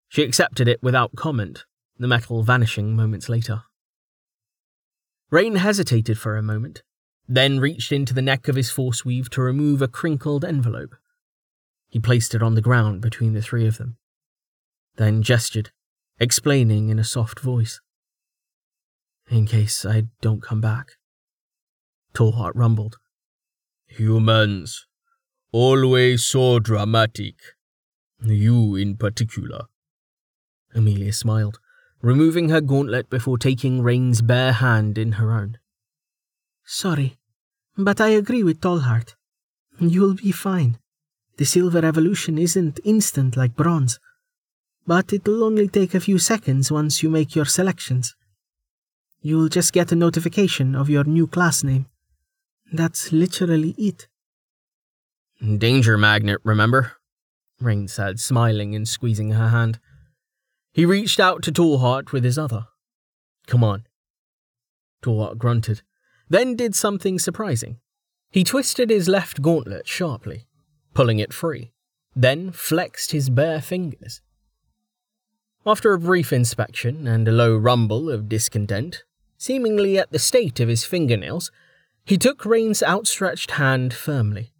She 0.07 0.23
accepted 0.23 0.69
it 0.69 0.81
without 0.81 1.17
comment, 1.17 1.65
the 1.99 2.07
metal 2.07 2.43
vanishing 2.43 2.95
moments 2.95 3.27
later. 3.27 3.63
Rain 5.29 5.55
hesitated 5.55 6.17
for 6.17 6.37
a 6.37 6.41
moment, 6.41 6.81
then 7.27 7.59
reached 7.59 7.91
into 7.91 8.13
the 8.13 8.21
neck 8.21 8.47
of 8.47 8.55
his 8.55 8.69
force 8.69 9.05
weave 9.05 9.29
to 9.31 9.41
remove 9.41 9.81
a 9.81 9.87
crinkled 9.87 10.43
envelope. 10.43 10.95
He 11.87 11.99
placed 11.99 12.33
it 12.33 12.41
on 12.43 12.55
the 12.55 12.61
ground 12.61 13.01
between 13.01 13.33
the 13.33 13.41
three 13.41 13.67
of 13.67 13.77
them, 13.77 13.97
then 14.97 15.21
gestured, 15.21 15.71
explaining 16.19 16.89
in 16.89 16.99
a 16.99 17.03
soft 17.03 17.39
voice. 17.39 17.81
In 19.29 19.45
case 19.45 19.85
I 19.85 20.03
don't 20.21 20.41
come 20.41 20.61
back. 20.61 20.93
Tallheart 22.13 22.51
rumbled. 22.55 22.97
Humans. 23.87 24.87
Always 25.51 26.23
so 26.23 26.59
dramatic. 26.59 27.35
You 28.23 28.75
in 28.75 28.97
particular. 28.97 29.63
Amelia 30.73 31.13
smiled, 31.13 31.59
removing 32.01 32.49
her 32.49 32.61
gauntlet 32.61 33.09
before 33.09 33.37
taking 33.37 33.81
Rain's 33.81 34.21
bare 34.21 34.53
hand 34.53 34.97
in 34.97 35.13
her 35.13 35.31
own. 35.31 35.57
Sorry, 36.73 37.17
but 37.75 37.99
I 37.99 38.11
agree 38.11 38.43
with 38.43 38.61
Tallheart. 38.61 39.15
You'll 39.77 40.13
be 40.13 40.31
fine. 40.31 40.77
The 41.35 41.43
silver 41.43 41.85
evolution 41.85 42.37
isn't 42.37 42.79
instant 42.85 43.35
like 43.35 43.57
bronze, 43.57 43.99
but 44.87 45.11
it'll 45.11 45.43
only 45.43 45.67
take 45.67 45.93
a 45.93 45.99
few 45.99 46.17
seconds 46.17 46.71
once 46.71 47.03
you 47.03 47.09
make 47.09 47.35
your 47.35 47.43
selections. 47.43 48.15
You'll 49.21 49.49
just 49.49 49.73
get 49.73 49.91
a 49.91 49.97
notification 49.97 50.73
of 50.73 50.89
your 50.89 51.03
new 51.03 51.27
class 51.27 51.61
name. 51.61 51.87
That's 52.71 53.11
literally 53.11 53.75
it. 53.77 54.07
Danger 55.41 55.97
magnet, 55.97 56.39
remember? 56.45 56.93
Rain 57.59 57.89
said, 57.89 58.21
smiling 58.21 58.75
and 58.75 58.87
squeezing 58.87 59.31
her 59.31 59.49
hand. 59.49 59.77
He 60.71 60.85
reached 60.85 61.19
out 61.19 61.43
to 61.43 61.51
Tallheart 61.51 62.13
with 62.13 62.23
his 62.23 62.37
other. 62.37 62.67
Come 63.45 63.61
on. 63.61 63.83
Tallheart 65.03 65.37
grunted, 65.37 65.81
then 66.31 66.55
did 66.55 66.73
something 66.73 67.19
surprising. 67.19 67.77
He 68.31 68.45
twisted 68.45 68.89
his 68.89 69.09
left 69.09 69.41
gauntlet 69.41 69.85
sharply, 69.85 70.47
pulling 70.93 71.19
it 71.19 71.33
free, 71.33 71.73
then 72.15 72.53
flexed 72.53 73.11
his 73.11 73.29
bare 73.29 73.61
fingers. 73.61 74.21
After 75.65 75.91
a 75.91 75.99
brief 75.99 76.31
inspection 76.31 77.05
and 77.05 77.27
a 77.27 77.33
low 77.33 77.57
rumble 77.57 78.09
of 78.09 78.29
discontent, 78.29 79.03
seemingly 79.37 79.97
at 79.97 80.11
the 80.11 80.19
state 80.19 80.61
of 80.61 80.69
his 80.69 80.85
fingernails, 80.85 81.51
he 82.05 82.17
took 82.17 82.45
Rain's 82.45 82.81
outstretched 82.81 83.51
hand 83.51 83.93
firmly. 83.93 84.53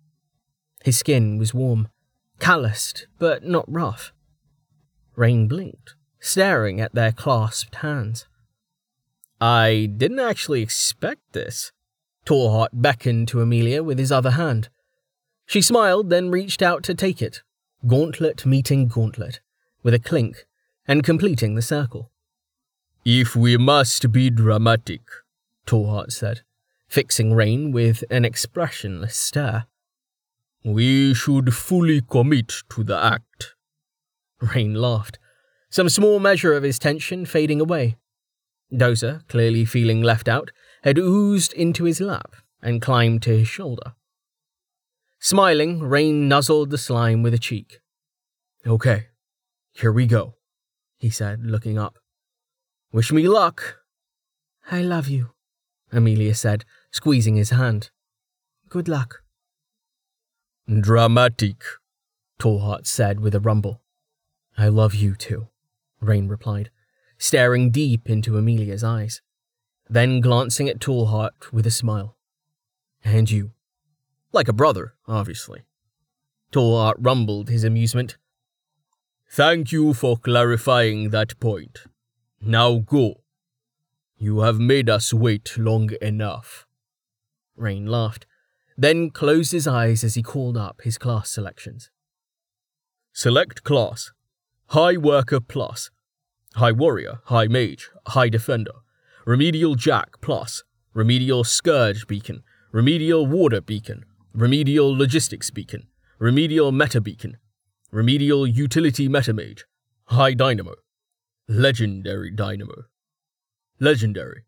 His 0.84 0.97
skin 0.97 1.38
was 1.38 1.53
warm, 1.53 1.88
calloused, 2.39 3.07
but 3.17 3.45
not 3.45 3.65
rough. 3.71 4.12
Rain 5.15 5.47
blinked, 5.47 5.95
staring 6.19 6.81
at 6.81 6.93
their 6.93 7.13
clasped 7.13 7.75
hands. 7.75 8.27
I 9.41 9.89
didn't 9.97 10.19
actually 10.19 10.62
expect 10.62 11.34
this. 11.34 11.71
Tallheart 12.27 12.69
beckoned 12.73 13.27
to 13.30 13.41
Amelia 13.41 13.82
with 13.82 13.97
his 13.97 14.12
other 14.12 14.32
hand. 14.32 14.69
She 15.47 15.63
smiled, 15.63 16.12
then 16.12 16.30
reached 16.30 16.62
out 16.62 16.84
to 16.84 16.93
take 16.93 17.23
it, 17.23 17.41
gauntlet 17.88 18.45
meeting 18.45 18.88
gauntlet, 18.88 19.39
with 19.82 19.95
a 19.95 19.99
clink, 19.99 20.45
and 20.88 21.04
completing 21.04 21.56
the 21.56 21.63
circle. 21.63 22.12
If 23.04 23.36
we 23.36 23.58
must 23.58 24.12
be 24.12 24.30
dramatic, 24.30 25.01
Tallheart 25.65 26.12
said, 26.12 26.41
fixing 26.88 27.34
Rain 27.34 27.71
with 27.71 28.04
an 28.12 28.23
expressionless 28.23 29.17
stare. 29.17 29.65
We 30.63 31.15
should 31.15 31.56
fully 31.56 32.01
commit 32.01 32.54
to 32.69 32.84
the 32.84 32.95
act. 32.95 33.56
Rain 34.39 34.75
laughed, 34.75 35.17
some 35.71 35.89
small 35.89 36.19
measure 36.19 36.54
of 36.54 36.62
his 36.62 36.77
tension 36.77 37.25
fading 37.25 37.60
away. 37.60 37.97
Dozer, 38.73 39.27
clearly 39.27 39.65
feeling 39.65 40.01
left 40.01 40.27
out, 40.27 40.51
had 40.84 40.97
oozed 40.97 41.53
into 41.53 41.84
his 41.84 41.99
lap 41.99 42.36
and 42.62 42.81
climbed 42.81 43.21
to 43.23 43.38
his 43.38 43.47
shoulder. 43.47 43.93
Smiling, 45.19 45.81
Rain 45.81 46.27
nuzzled 46.27 46.69
the 46.69 46.77
slime 46.77 47.21
with 47.21 47.34
a 47.34 47.38
cheek. 47.38 47.79
Okay, 48.65 49.07
here 49.73 49.91
we 49.91 50.05
go, 50.05 50.36
he 50.97 51.10
said, 51.10 51.45
looking 51.45 51.77
up. 51.77 51.97
Wish 52.91 53.12
me 53.12 53.27
luck. 53.27 53.77
I 54.69 54.81
love 54.81 55.07
you, 55.07 55.31
Amelia 55.91 56.36
said, 56.36 56.65
squeezing 56.91 57.36
his 57.36 57.49
hand. 57.49 57.89
Good 58.69 58.88
luck. 58.88 59.23
Dramatic, 60.67 61.63
Tallheart 62.39 62.88
said 62.88 63.19
with 63.19 63.36
a 63.36 63.39
rumble. 63.39 63.81
I 64.57 64.67
love 64.69 64.93
you 64.95 65.15
too, 65.15 65.47
Rain 65.99 66.27
replied, 66.27 66.69
staring 67.21 67.69
deep 67.69 68.10
into 68.10 68.36
Amelia's 68.36 68.84
eyes, 68.84 69.21
then 69.88 70.21
glancing 70.21 70.67
at 70.67 70.79
Tallheart 70.79 71.51
with 71.51 71.67
a 71.67 71.71
smile. 71.71 72.17
And 73.03 73.29
you. 73.29 73.51
Like 74.31 74.47
a 74.47 74.53
brother, 74.53 74.95
obviously. 75.07 75.62
Tallheart 76.51 76.95
rumbled 76.97 77.49
his 77.49 77.63
amusement. 77.63 78.17
Thank 79.29 79.71
you 79.71 79.93
for 79.93 80.17
clarifying 80.17 81.12
that 81.12 81.39
point. 81.39 81.81
Now 82.41 82.79
go. 82.79 83.21
You 84.17 84.39
have 84.39 84.60
made 84.60 84.89
us 84.89 85.13
wait 85.13 85.55
long 85.60 85.91
enough. 86.01 86.65
Rain 87.55 87.86
laughed, 87.86 88.25
then 88.75 89.12
closed 89.12 89.51
his 89.51 89.67
eyes 89.67 90.03
as 90.03 90.15
he 90.15 90.23
called 90.23 90.57
up 90.57 90.81
his 90.84 90.97
class 90.97 91.29
selections. 91.29 91.91
Select 93.13 93.63
class 93.63 94.12
High 94.69 94.97
Worker 94.97 95.39
Plus, 95.39 95.91
High 96.56 96.72
Warrior, 96.72 97.22
High 97.26 97.48
Mage, 97.48 97.90
High 98.08 98.30
Defender, 98.30 98.74
Remedial 99.26 99.76
Jack 99.76 100.20
Plus, 100.22 100.64
Remedial 100.94 101.44
Scourge 101.44 102.08
Beacon, 102.08 102.44
Remedial 102.72 103.26
Water 103.26 103.62
Beacon, 103.62 104.06
Remedial 104.34 104.96
Logistics 104.96 105.50
Beacon, 105.50 105.88
Remedial 106.20 106.72
Meta 106.72 107.00
Beacon, 107.00 107.38
Remedial 107.92 108.46
Utility 108.46 109.08
Meta 109.08 109.34
Mage, 109.34 109.66
High 110.06 110.34
Dynamo, 110.34 110.76
Legendary 111.48 112.32
Dynamo. 112.32 112.86
Legendary. 113.80 114.44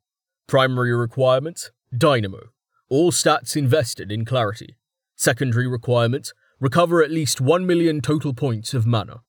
Primary 0.48 0.96
requirements 0.96 1.72
Dynamo. 1.98 2.52
All 2.90 3.12
stats 3.12 3.56
invested 3.56 4.12
in 4.12 4.26
Clarity. 4.26 4.76
Secondary 5.16 5.68
requirements 5.68 6.34
Recover 6.60 7.04
at 7.04 7.12
least 7.12 7.42
1 7.42 7.66
million 7.66 8.00
total 8.00 8.34
points 8.34 8.74
of 8.74 8.86
mana. 8.86 9.22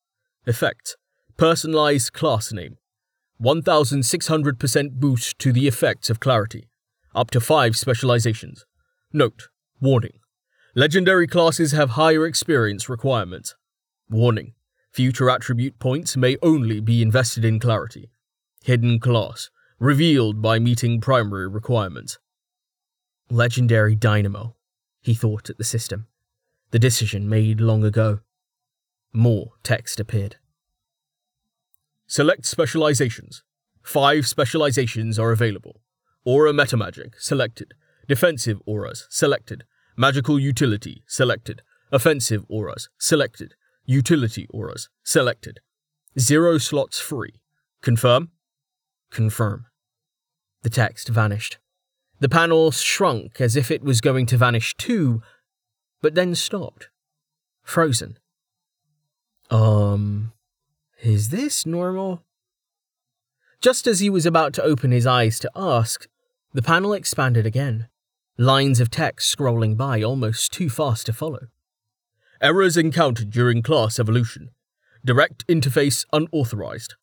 Effects 0.46 0.96
Personalized 1.36 2.12
class 2.12 2.52
name. 2.52 2.78
1600% 3.42 4.92
boost 4.92 5.36
to 5.40 5.52
the 5.52 5.66
effects 5.66 6.08
of 6.08 6.20
Clarity. 6.20 6.68
Up 7.12 7.30
to 7.32 7.40
5 7.40 7.76
specializations. 7.76 8.64
Note 9.12 9.48
Warning. 9.80 10.20
Legendary 10.76 11.26
classes 11.26 11.72
have 11.72 11.90
higher 11.90 12.24
experience 12.24 12.88
requirements. 12.88 13.56
Warning. 14.08 14.54
Future 14.92 15.28
attribute 15.28 15.80
points 15.80 16.16
may 16.16 16.36
only 16.40 16.78
be 16.78 17.02
invested 17.02 17.44
in 17.44 17.58
Clarity. 17.58 18.10
Hidden 18.62 19.00
class 19.00 19.50
revealed 19.80 20.40
by 20.40 20.60
meeting 20.60 21.00
primary 21.00 21.48
requirements. 21.48 22.20
Legendary 23.28 23.96
Dynamo, 23.96 24.54
he 25.00 25.14
thought 25.14 25.50
at 25.50 25.58
the 25.58 25.64
system. 25.64 26.06
The 26.70 26.78
decision 26.78 27.28
made 27.28 27.60
long 27.60 27.82
ago. 27.82 28.20
More 29.12 29.54
text 29.64 29.98
appeared. 29.98 30.36
Select 32.06 32.44
specializations. 32.44 33.42
Five 33.82 34.26
specializations 34.26 35.18
are 35.18 35.32
available. 35.32 35.80
Aura 36.24 36.52
Metamagic, 36.52 37.14
selected. 37.18 37.74
Defensive 38.08 38.60
auras, 38.66 39.06
selected. 39.10 39.64
Magical 39.96 40.38
utility, 40.38 41.02
selected. 41.06 41.62
Offensive 41.92 42.44
auras, 42.48 42.88
selected. 42.98 43.54
Utility 43.86 44.46
auras, 44.50 44.88
selected. 45.02 45.60
Zero 46.18 46.58
slots 46.58 47.00
free. 47.00 47.40
Confirm? 47.82 48.30
Confirm. 49.10 49.66
The 50.62 50.70
text 50.70 51.08
vanished. 51.08 51.58
The 52.20 52.28
panel 52.28 52.70
shrunk 52.70 53.40
as 53.40 53.56
if 53.56 53.70
it 53.70 53.82
was 53.82 54.00
going 54.00 54.26
to 54.26 54.36
vanish 54.36 54.74
too, 54.76 55.22
but 56.00 56.14
then 56.14 56.34
stopped. 56.34 56.88
Frozen. 57.62 58.18
Um, 59.50 60.32
is 61.04 61.28
this 61.28 61.66
normal? 61.66 62.22
Just 63.60 63.86
as 63.86 64.00
he 64.00 64.08
was 64.08 64.24
about 64.24 64.54
to 64.54 64.62
open 64.62 64.90
his 64.90 65.06
eyes 65.06 65.38
to 65.40 65.50
ask, 65.54 66.06
the 66.52 66.62
panel 66.62 66.94
expanded 66.94 67.44
again, 67.44 67.88
lines 68.38 68.80
of 68.80 68.90
text 68.90 69.36
scrolling 69.36 69.76
by 69.76 70.02
almost 70.02 70.52
too 70.52 70.70
fast 70.70 71.06
to 71.06 71.12
follow. 71.12 71.48
Errors 72.40 72.76
encountered 72.76 73.30
during 73.30 73.62
class 73.62 73.98
evolution. 73.98 74.50
Direct 75.04 75.46
interface 75.46 76.04
unauthorized. 76.12 76.94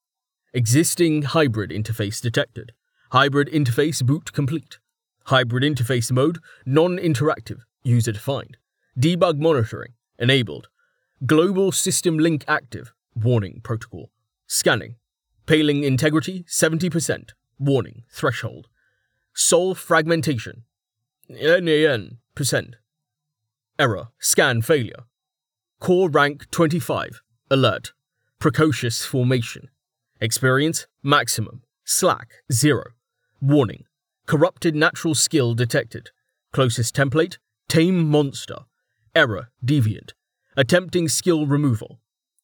Existing 0.54 1.22
hybrid 1.22 1.70
interface 1.70 2.22
detected. 2.22 2.72
Hybrid 3.12 3.50
interface 3.50 4.04
boot 4.04 4.34
complete. 4.34 4.80
Hybrid 5.26 5.64
interface 5.64 6.12
mode 6.12 6.40
non 6.66 6.98
interactive, 6.98 7.62
user 7.84 8.12
defined. 8.12 8.58
Debug 9.00 9.38
monitoring 9.38 9.94
enabled. 10.18 10.70
Global 11.26 11.72
system 11.72 12.18
link 12.18 12.44
active, 12.48 12.94
warning 13.16 13.62
protocol. 13.64 14.12
Scanning. 14.48 14.96
Paling 15.46 15.84
integrity 15.84 16.44
70%, 16.48 17.32
warning 17.60 18.04
threshold. 18.12 18.68
Soul 19.34 19.76
fragmentation. 19.76 20.64
NAN 21.30 22.18
percent. 22.36 22.76
Error, 23.80 24.10
scan 24.20 24.62
failure. 24.62 25.06
Core 25.80 26.10
rank 26.10 26.52
25, 26.52 27.22
alert. 27.50 27.94
Precocious 28.40 29.06
formation. 29.06 29.70
Experience, 30.20 30.86
maximum. 31.02 31.64
Slack, 31.84 32.44
0. 32.52 32.84
Warning, 33.42 33.86
corrupted 34.28 34.76
natural 34.76 35.16
skill 35.16 35.54
detected. 35.56 36.10
Closest 36.52 36.96
template, 36.96 37.38
tame 37.68 38.08
monster. 38.08 38.66
Error, 39.16 39.50
deviant. 39.66 40.12
Attempting 40.56 41.08
skill 41.08 41.48
removal. 41.48 42.01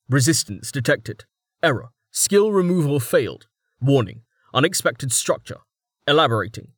Resistance 0.10 0.72
detected. 0.72 1.26
Error. 1.62 1.90
Skill 2.12 2.54
removal 2.54 3.02
failed. 3.02 3.48
Warning. 3.82 4.22
Unexpected 4.54 5.12
structure. 5.12 5.58
Elaborating. 6.08 6.70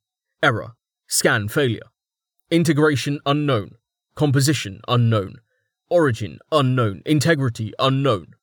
Error. 0.41 0.71
Scan 1.07 1.47
failure. 1.47 1.91
Integration 2.49 3.19
unknown. 3.27 3.75
Composition 4.15 4.81
unknown. 4.87 5.35
Origin 5.91 6.39
unknown. 6.51 7.03
Integrity 7.05 7.71
unknown. 7.77 8.33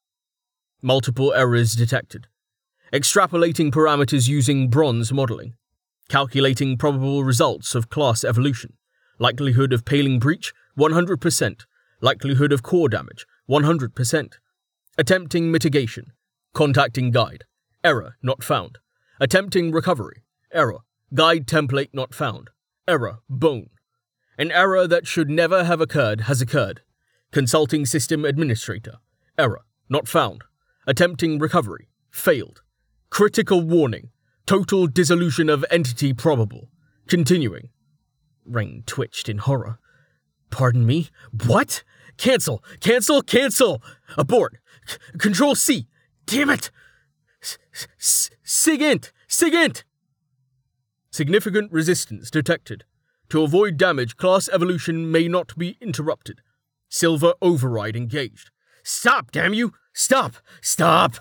Multiple 0.80 1.34
errors 1.34 1.72
detected. 1.74 2.28
Extrapolating 2.92 3.72
parameters 3.72 4.28
using 4.28 4.70
bronze 4.70 5.12
modeling. 5.12 5.54
Calculating 6.08 6.78
probable 6.78 7.24
results 7.24 7.74
of 7.74 7.90
class 7.90 8.22
evolution. 8.22 8.74
Likelihood 9.18 9.72
of 9.72 9.84
paling 9.84 10.20
breach 10.20 10.54
100%. 10.78 11.66
Likelihood 12.00 12.52
of 12.52 12.62
core 12.62 12.88
damage 12.88 13.26
100%. 13.50 14.34
Attempting 14.98 15.52
mitigation. 15.52 16.12
Contacting 16.54 17.10
guide. 17.10 17.44
Error 17.84 18.16
not 18.22 18.42
found. 18.42 18.78
Attempting 19.20 19.70
recovery. 19.70 20.22
Error. 20.52 20.78
Guide 21.12 21.46
template 21.46 21.90
not 21.92 22.14
found. 22.14 22.48
Error. 22.88 23.18
Bone. 23.28 23.68
An 24.38 24.50
error 24.50 24.86
that 24.86 25.06
should 25.06 25.28
never 25.28 25.64
have 25.64 25.82
occurred 25.82 26.22
has 26.22 26.40
occurred. 26.40 26.80
Consulting 27.30 27.84
system 27.84 28.24
administrator. 28.24 28.94
Error. 29.36 29.66
Not 29.90 30.08
found. 30.08 30.44
Attempting 30.86 31.38
recovery. 31.38 31.90
Failed. 32.10 32.62
Critical 33.10 33.60
warning. 33.60 34.08
Total 34.46 34.86
dissolution 34.86 35.50
of 35.50 35.62
entity 35.70 36.14
probable. 36.14 36.70
Continuing. 37.06 37.68
Rain 38.46 38.82
twitched 38.86 39.28
in 39.28 39.38
horror. 39.38 39.78
Pardon 40.48 40.86
me? 40.86 41.10
What? 41.46 41.82
Cancel! 42.16 42.64
Cancel! 42.80 43.20
Cancel! 43.20 43.82
Abort! 44.16 44.56
C- 44.86 44.98
control 45.18 45.54
C! 45.54 45.88
Damn 46.26 46.50
it! 46.50 46.70
SIGINT! 48.42 49.12
SIGINT! 49.28 49.84
Significant 51.10 51.72
resistance 51.72 52.30
detected. 52.30 52.84
To 53.30 53.42
avoid 53.42 53.76
damage, 53.76 54.16
class 54.16 54.48
evolution 54.48 55.10
may 55.10 55.28
not 55.28 55.56
be 55.56 55.76
interrupted. 55.80 56.40
Silver 56.88 57.34
override 57.42 57.96
engaged. 57.96 58.50
Stop, 58.84 59.32
damn 59.32 59.54
you! 59.54 59.72
Stop! 59.92 60.36
Stop! 60.60 61.16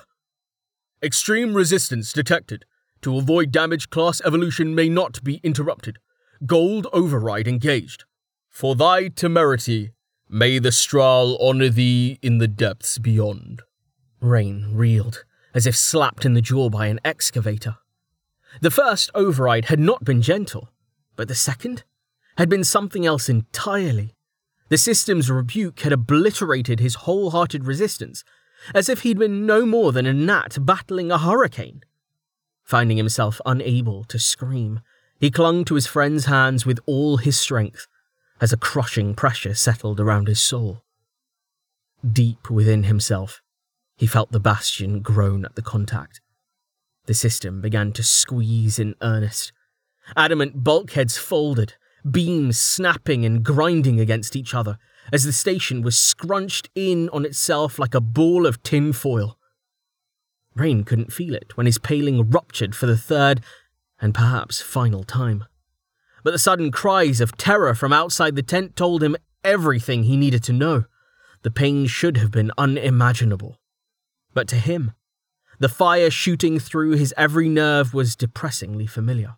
Extreme 1.01 1.53
resistance 1.53 2.13
detected. 2.13 2.65
To 3.01 3.17
avoid 3.17 3.51
damage, 3.51 3.89
class 3.89 4.21
evolution 4.25 4.75
may 4.75 4.89
not 4.89 5.23
be 5.23 5.39
interrupted. 5.43 5.97
Gold 6.45 6.87
override 6.93 7.47
engaged. 7.47 8.05
For 8.49 8.75
thy 8.75 9.07
temerity, 9.09 9.91
may 10.29 10.59
the 10.59 10.71
Strahl 10.71 11.37
honour 11.39 11.69
thee 11.69 12.19
in 12.21 12.39
the 12.39 12.47
depths 12.47 12.97
beyond. 12.97 13.61
Rain 14.19 14.71
reeled, 14.73 15.23
as 15.53 15.67
if 15.67 15.75
slapped 15.75 16.25
in 16.25 16.33
the 16.33 16.41
jaw 16.41 16.69
by 16.69 16.87
an 16.87 16.99
excavator. 17.05 17.77
The 18.61 18.71
first 18.71 19.09
override 19.13 19.65
had 19.65 19.79
not 19.79 20.03
been 20.03 20.21
gentle, 20.21 20.69
but 21.15 21.27
the 21.27 21.35
second 21.35 21.83
had 22.37 22.49
been 22.49 22.63
something 22.63 23.05
else 23.05 23.29
entirely. 23.29 24.15
The 24.69 24.77
system's 24.77 25.29
rebuke 25.29 25.81
had 25.81 25.93
obliterated 25.93 26.79
his 26.79 26.95
wholehearted 26.95 27.65
resistance, 27.65 28.23
as 28.73 28.89
if 28.89 29.01
he'd 29.01 29.19
been 29.19 29.45
no 29.45 29.65
more 29.65 29.91
than 29.91 30.05
a 30.05 30.13
gnat 30.13 30.57
battling 30.61 31.11
a 31.11 31.17
hurricane. 31.17 31.83
Finding 32.63 32.97
himself 32.97 33.39
unable 33.45 34.03
to 34.05 34.17
scream, 34.17 34.81
he 35.19 35.29
clung 35.29 35.63
to 35.65 35.75
his 35.75 35.85
friend's 35.85 36.25
hands 36.25 36.65
with 36.65 36.79
all 36.87 37.17
his 37.17 37.37
strength 37.37 37.87
as 38.41 38.51
a 38.51 38.57
crushing 38.57 39.15
pressure 39.15 39.53
settled 39.53 39.99
around 39.99 40.27
his 40.27 40.41
soul. 40.41 40.83
Deep 42.09 42.49
within 42.49 42.83
himself, 42.83 43.41
he 43.97 44.05
felt 44.05 44.31
the 44.31 44.39
bastion 44.39 45.01
groan 45.01 45.45
at 45.45 45.55
the 45.55 45.61
contact. 45.61 46.21
The 47.05 47.13
system 47.13 47.61
began 47.61 47.93
to 47.93 48.03
squeeze 48.03 48.77
in 48.79 48.95
earnest. 49.01 49.53
Adamant 50.15 50.63
bulkheads 50.63 51.17
folded, 51.17 51.75
beams 52.09 52.59
snapping 52.59 53.25
and 53.25 53.43
grinding 53.43 53.99
against 53.99 54.35
each 54.35 54.53
other 54.53 54.77
as 55.13 55.23
the 55.23 55.33
station 55.33 55.81
was 55.81 55.97
scrunched 55.97 56.69
in 56.75 57.09
on 57.09 57.25
itself 57.25 57.79
like 57.79 57.95
a 57.95 58.01
ball 58.01 58.45
of 58.45 58.61
tin 58.63 58.91
foil. 58.91 59.37
Rain 60.55 60.83
couldn't 60.83 61.13
feel 61.13 61.35
it 61.35 61.55
when 61.57 61.65
his 61.65 61.77
paling 61.77 62.29
ruptured 62.29 62.75
for 62.75 62.85
the 62.85 62.97
third 62.97 63.41
and 63.99 64.13
perhaps 64.13 64.61
final 64.61 65.03
time 65.03 65.45
but 66.25 66.31
the 66.31 66.39
sudden 66.39 66.71
cries 66.71 67.21
of 67.21 67.37
terror 67.37 67.75
from 67.75 67.93
outside 67.93 68.35
the 68.35 68.41
tent 68.41 68.75
told 68.75 69.03
him 69.03 69.15
everything 69.43 70.05
he 70.05 70.17
needed 70.17 70.43
to 70.43 70.51
know. 70.51 70.85
The 71.43 71.51
pain 71.51 71.85
should 71.85 72.17
have 72.17 72.31
been 72.31 72.51
unimaginable. 72.57 73.59
But 74.33 74.47
to 74.47 74.55
him, 74.55 74.93
the 75.59 75.69
fire 75.69 76.09
shooting 76.09 76.57
through 76.57 76.93
his 76.93 77.13
every 77.15 77.47
nerve 77.47 77.93
was 77.93 78.15
depressingly 78.15 78.87
familiar. 78.87 79.35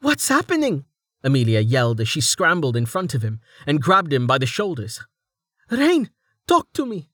What's 0.00 0.28
happening? 0.28 0.84
Amelia 1.24 1.58
yelled 1.58 2.00
as 2.00 2.08
she 2.08 2.20
scrambled 2.20 2.76
in 2.76 2.86
front 2.86 3.14
of 3.14 3.22
him 3.22 3.40
and 3.66 3.82
grabbed 3.82 4.12
him 4.12 4.28
by 4.28 4.38
the 4.38 4.46
shoulders. 4.46 5.00
Rain, 5.72 6.08
talk 6.46 6.72
to 6.74 6.86
me. 6.86 7.10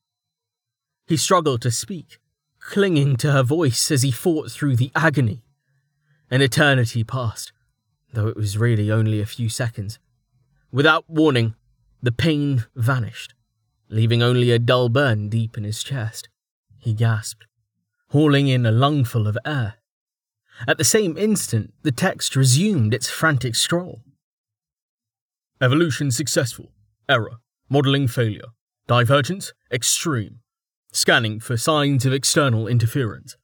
He 1.07 1.17
struggled 1.17 1.63
to 1.63 1.71
speak, 1.71 2.19
clinging 2.61 3.17
to 3.17 3.33
her 3.33 3.43
voice 3.43 3.91
as 3.91 4.03
he 4.03 4.11
fought 4.11 4.51
through 4.51 4.77
the 4.77 4.93
agony. 4.95 5.47
An 6.31 6.43
eternity 6.43 7.05
passed, 7.05 7.54
though 8.15 8.29
it 8.29 8.37
was 8.37 8.59
really 8.59 8.91
only 8.91 9.21
a 9.21 9.27
few 9.27 9.49
seconds. 9.49 9.99
Without 10.73 11.05
warning, 11.09 11.55
the 12.03 12.13
pain 12.13 12.65
vanished, 12.75 13.35
leaving 13.89 14.23
only 14.23 14.51
a 14.51 14.59
dull 14.59 14.89
burn 14.89 15.29
deep 15.29 15.57
in 15.57 15.65
his 15.65 15.83
chest. 15.83 16.29
He 16.79 16.95
gasped, 16.95 17.47
hauling 18.09 18.49
in 18.49 18.67
a 18.67 18.73
lungful 18.73 19.27
of 19.27 19.39
air. 19.45 19.75
At 20.67 20.79
the 20.79 20.85
same 20.85 21.17
instant, 21.17 21.75
the 21.83 21.93
text 21.93 22.37
resumed 22.37 22.95
its 22.95 23.11
frantic 23.11 23.55
scroll. 23.57 24.03
Evolution 25.61 26.11
successful. 26.11 26.73
Error. 27.09 27.39
Modeling 27.69 28.07
failure. 28.07 28.49
Divergence 28.87 29.53
extreme. 29.73 30.41
Scanning 30.93 31.41
for 31.41 31.57
signs 31.57 32.05
of 32.05 32.13
external 32.13 32.69
interference. 32.69 33.37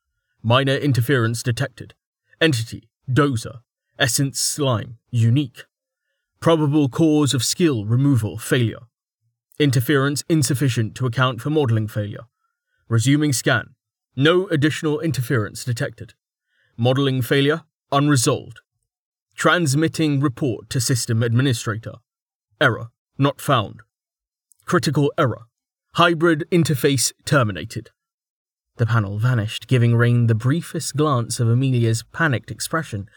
Minor 0.43 0.77
interference 0.77 1.43
detected. 1.43 1.95
Entity 2.41 2.89
Dozer. 3.11 3.61
Essence 4.01 4.41
slime, 4.41 4.97
unique. 5.11 5.67
Probable 6.41 6.89
cause 6.89 7.35
of 7.35 7.45
skill 7.45 7.85
removal 7.85 8.39
failure. 8.39 8.81
Interference 9.59 10.25
insufficient 10.27 10.95
to 10.95 11.05
account 11.05 11.43
for 11.43 11.51
modeling 11.51 11.87
failure. 11.87 12.25
Resuming 12.89 13.35
scan. 13.35 13.75
No 14.17 14.47
additional 14.49 15.01
interference 15.01 15.65
detected. 15.65 16.15
Modeling 16.79 17.21
failure 17.21 17.65
unresolved. 17.93 18.61
Transmitting 19.35 20.19
report 20.19 20.71
to 20.71 20.81
system 20.81 21.23
administrator. 21.23 21.97
Error 22.59 22.89
not 23.19 23.39
found. 23.39 23.81
Critical 24.65 25.13
error. 25.19 25.43
Hybrid 25.97 26.47
interface 26.51 27.13
terminated. 27.27 27.91
The 28.79 28.87
panel 28.87 29.19
vanished, 29.19 29.67
giving 29.67 29.95
Rain 29.95 30.27
the 30.27 30.35
briefest 30.35 30.97
glance 30.97 31.39
of 31.39 31.51
Amelia's 31.51 32.03
panicked 32.15 32.51
expression 32.51 33.11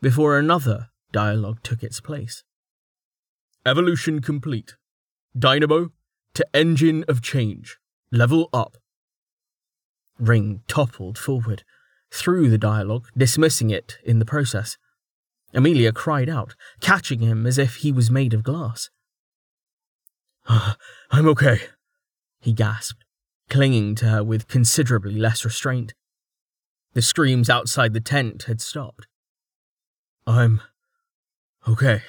before 0.00 0.38
another 0.38 0.88
dialogue 1.12 1.62
took 1.62 1.82
its 1.82 2.00
place. 2.00 2.44
Evolution 3.66 4.20
complete. 4.20 4.76
Dynamo 5.38 5.90
to 6.34 6.46
engine 6.54 7.04
of 7.08 7.22
change. 7.22 7.78
Level 8.12 8.48
up. 8.52 8.76
Rain 10.18 10.62
toppled 10.68 11.18
forward, 11.18 11.64
through 12.10 12.48
the 12.48 12.58
dialogue, 12.58 13.06
dismissing 13.16 13.70
it 13.70 13.98
in 14.04 14.18
the 14.18 14.24
process. 14.24 14.76
Amelia 15.52 15.92
cried 15.92 16.28
out, 16.28 16.54
catching 16.80 17.20
him 17.20 17.46
as 17.46 17.58
if 17.58 17.76
he 17.76 17.92
was 17.92 18.10
made 18.10 18.34
of 18.34 18.42
glass. 18.42 18.90
Ah, 20.48 20.76
I'm 21.10 21.28
okay, 21.28 21.60
he 22.40 22.52
gasped, 22.52 23.04
clinging 23.50 23.94
to 23.96 24.06
her 24.06 24.24
with 24.24 24.48
considerably 24.48 25.16
less 25.16 25.44
restraint. 25.44 25.92
The 26.94 27.02
screams 27.02 27.50
outside 27.50 27.92
the 27.92 28.00
tent 28.00 28.44
had 28.44 28.60
stopped. 28.60 29.06
I'm 30.28 30.60
okay. 31.66 32.02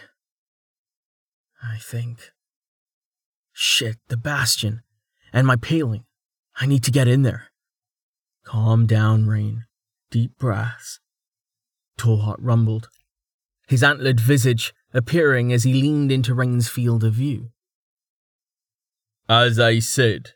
I 1.63 1.77
think. 1.77 2.31
Shit, 3.53 3.95
the 4.09 4.17
bastion. 4.17 4.81
And 5.31 5.47
my 5.47 5.55
paling. 5.55 6.03
I 6.59 6.65
need 6.65 6.83
to 6.83 6.91
get 6.91 7.07
in 7.07 7.21
there. 7.21 7.47
Calm 8.43 8.85
down, 8.87 9.25
Rain. 9.25 9.65
Deep 10.11 10.37
breaths. 10.37 10.99
Tallheart 11.97 12.39
rumbled, 12.39 12.89
his 13.67 13.83
antlered 13.83 14.19
visage 14.19 14.73
appearing 14.93 15.53
as 15.53 15.63
he 15.63 15.73
leaned 15.73 16.11
into 16.11 16.33
Rain's 16.33 16.67
field 16.67 17.03
of 17.03 17.13
view. 17.13 17.51
As 19.27 19.59
I 19.59 19.79
said, 19.79 20.31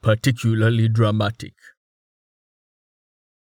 particularly 0.00 0.88
dramatic. 0.88 1.54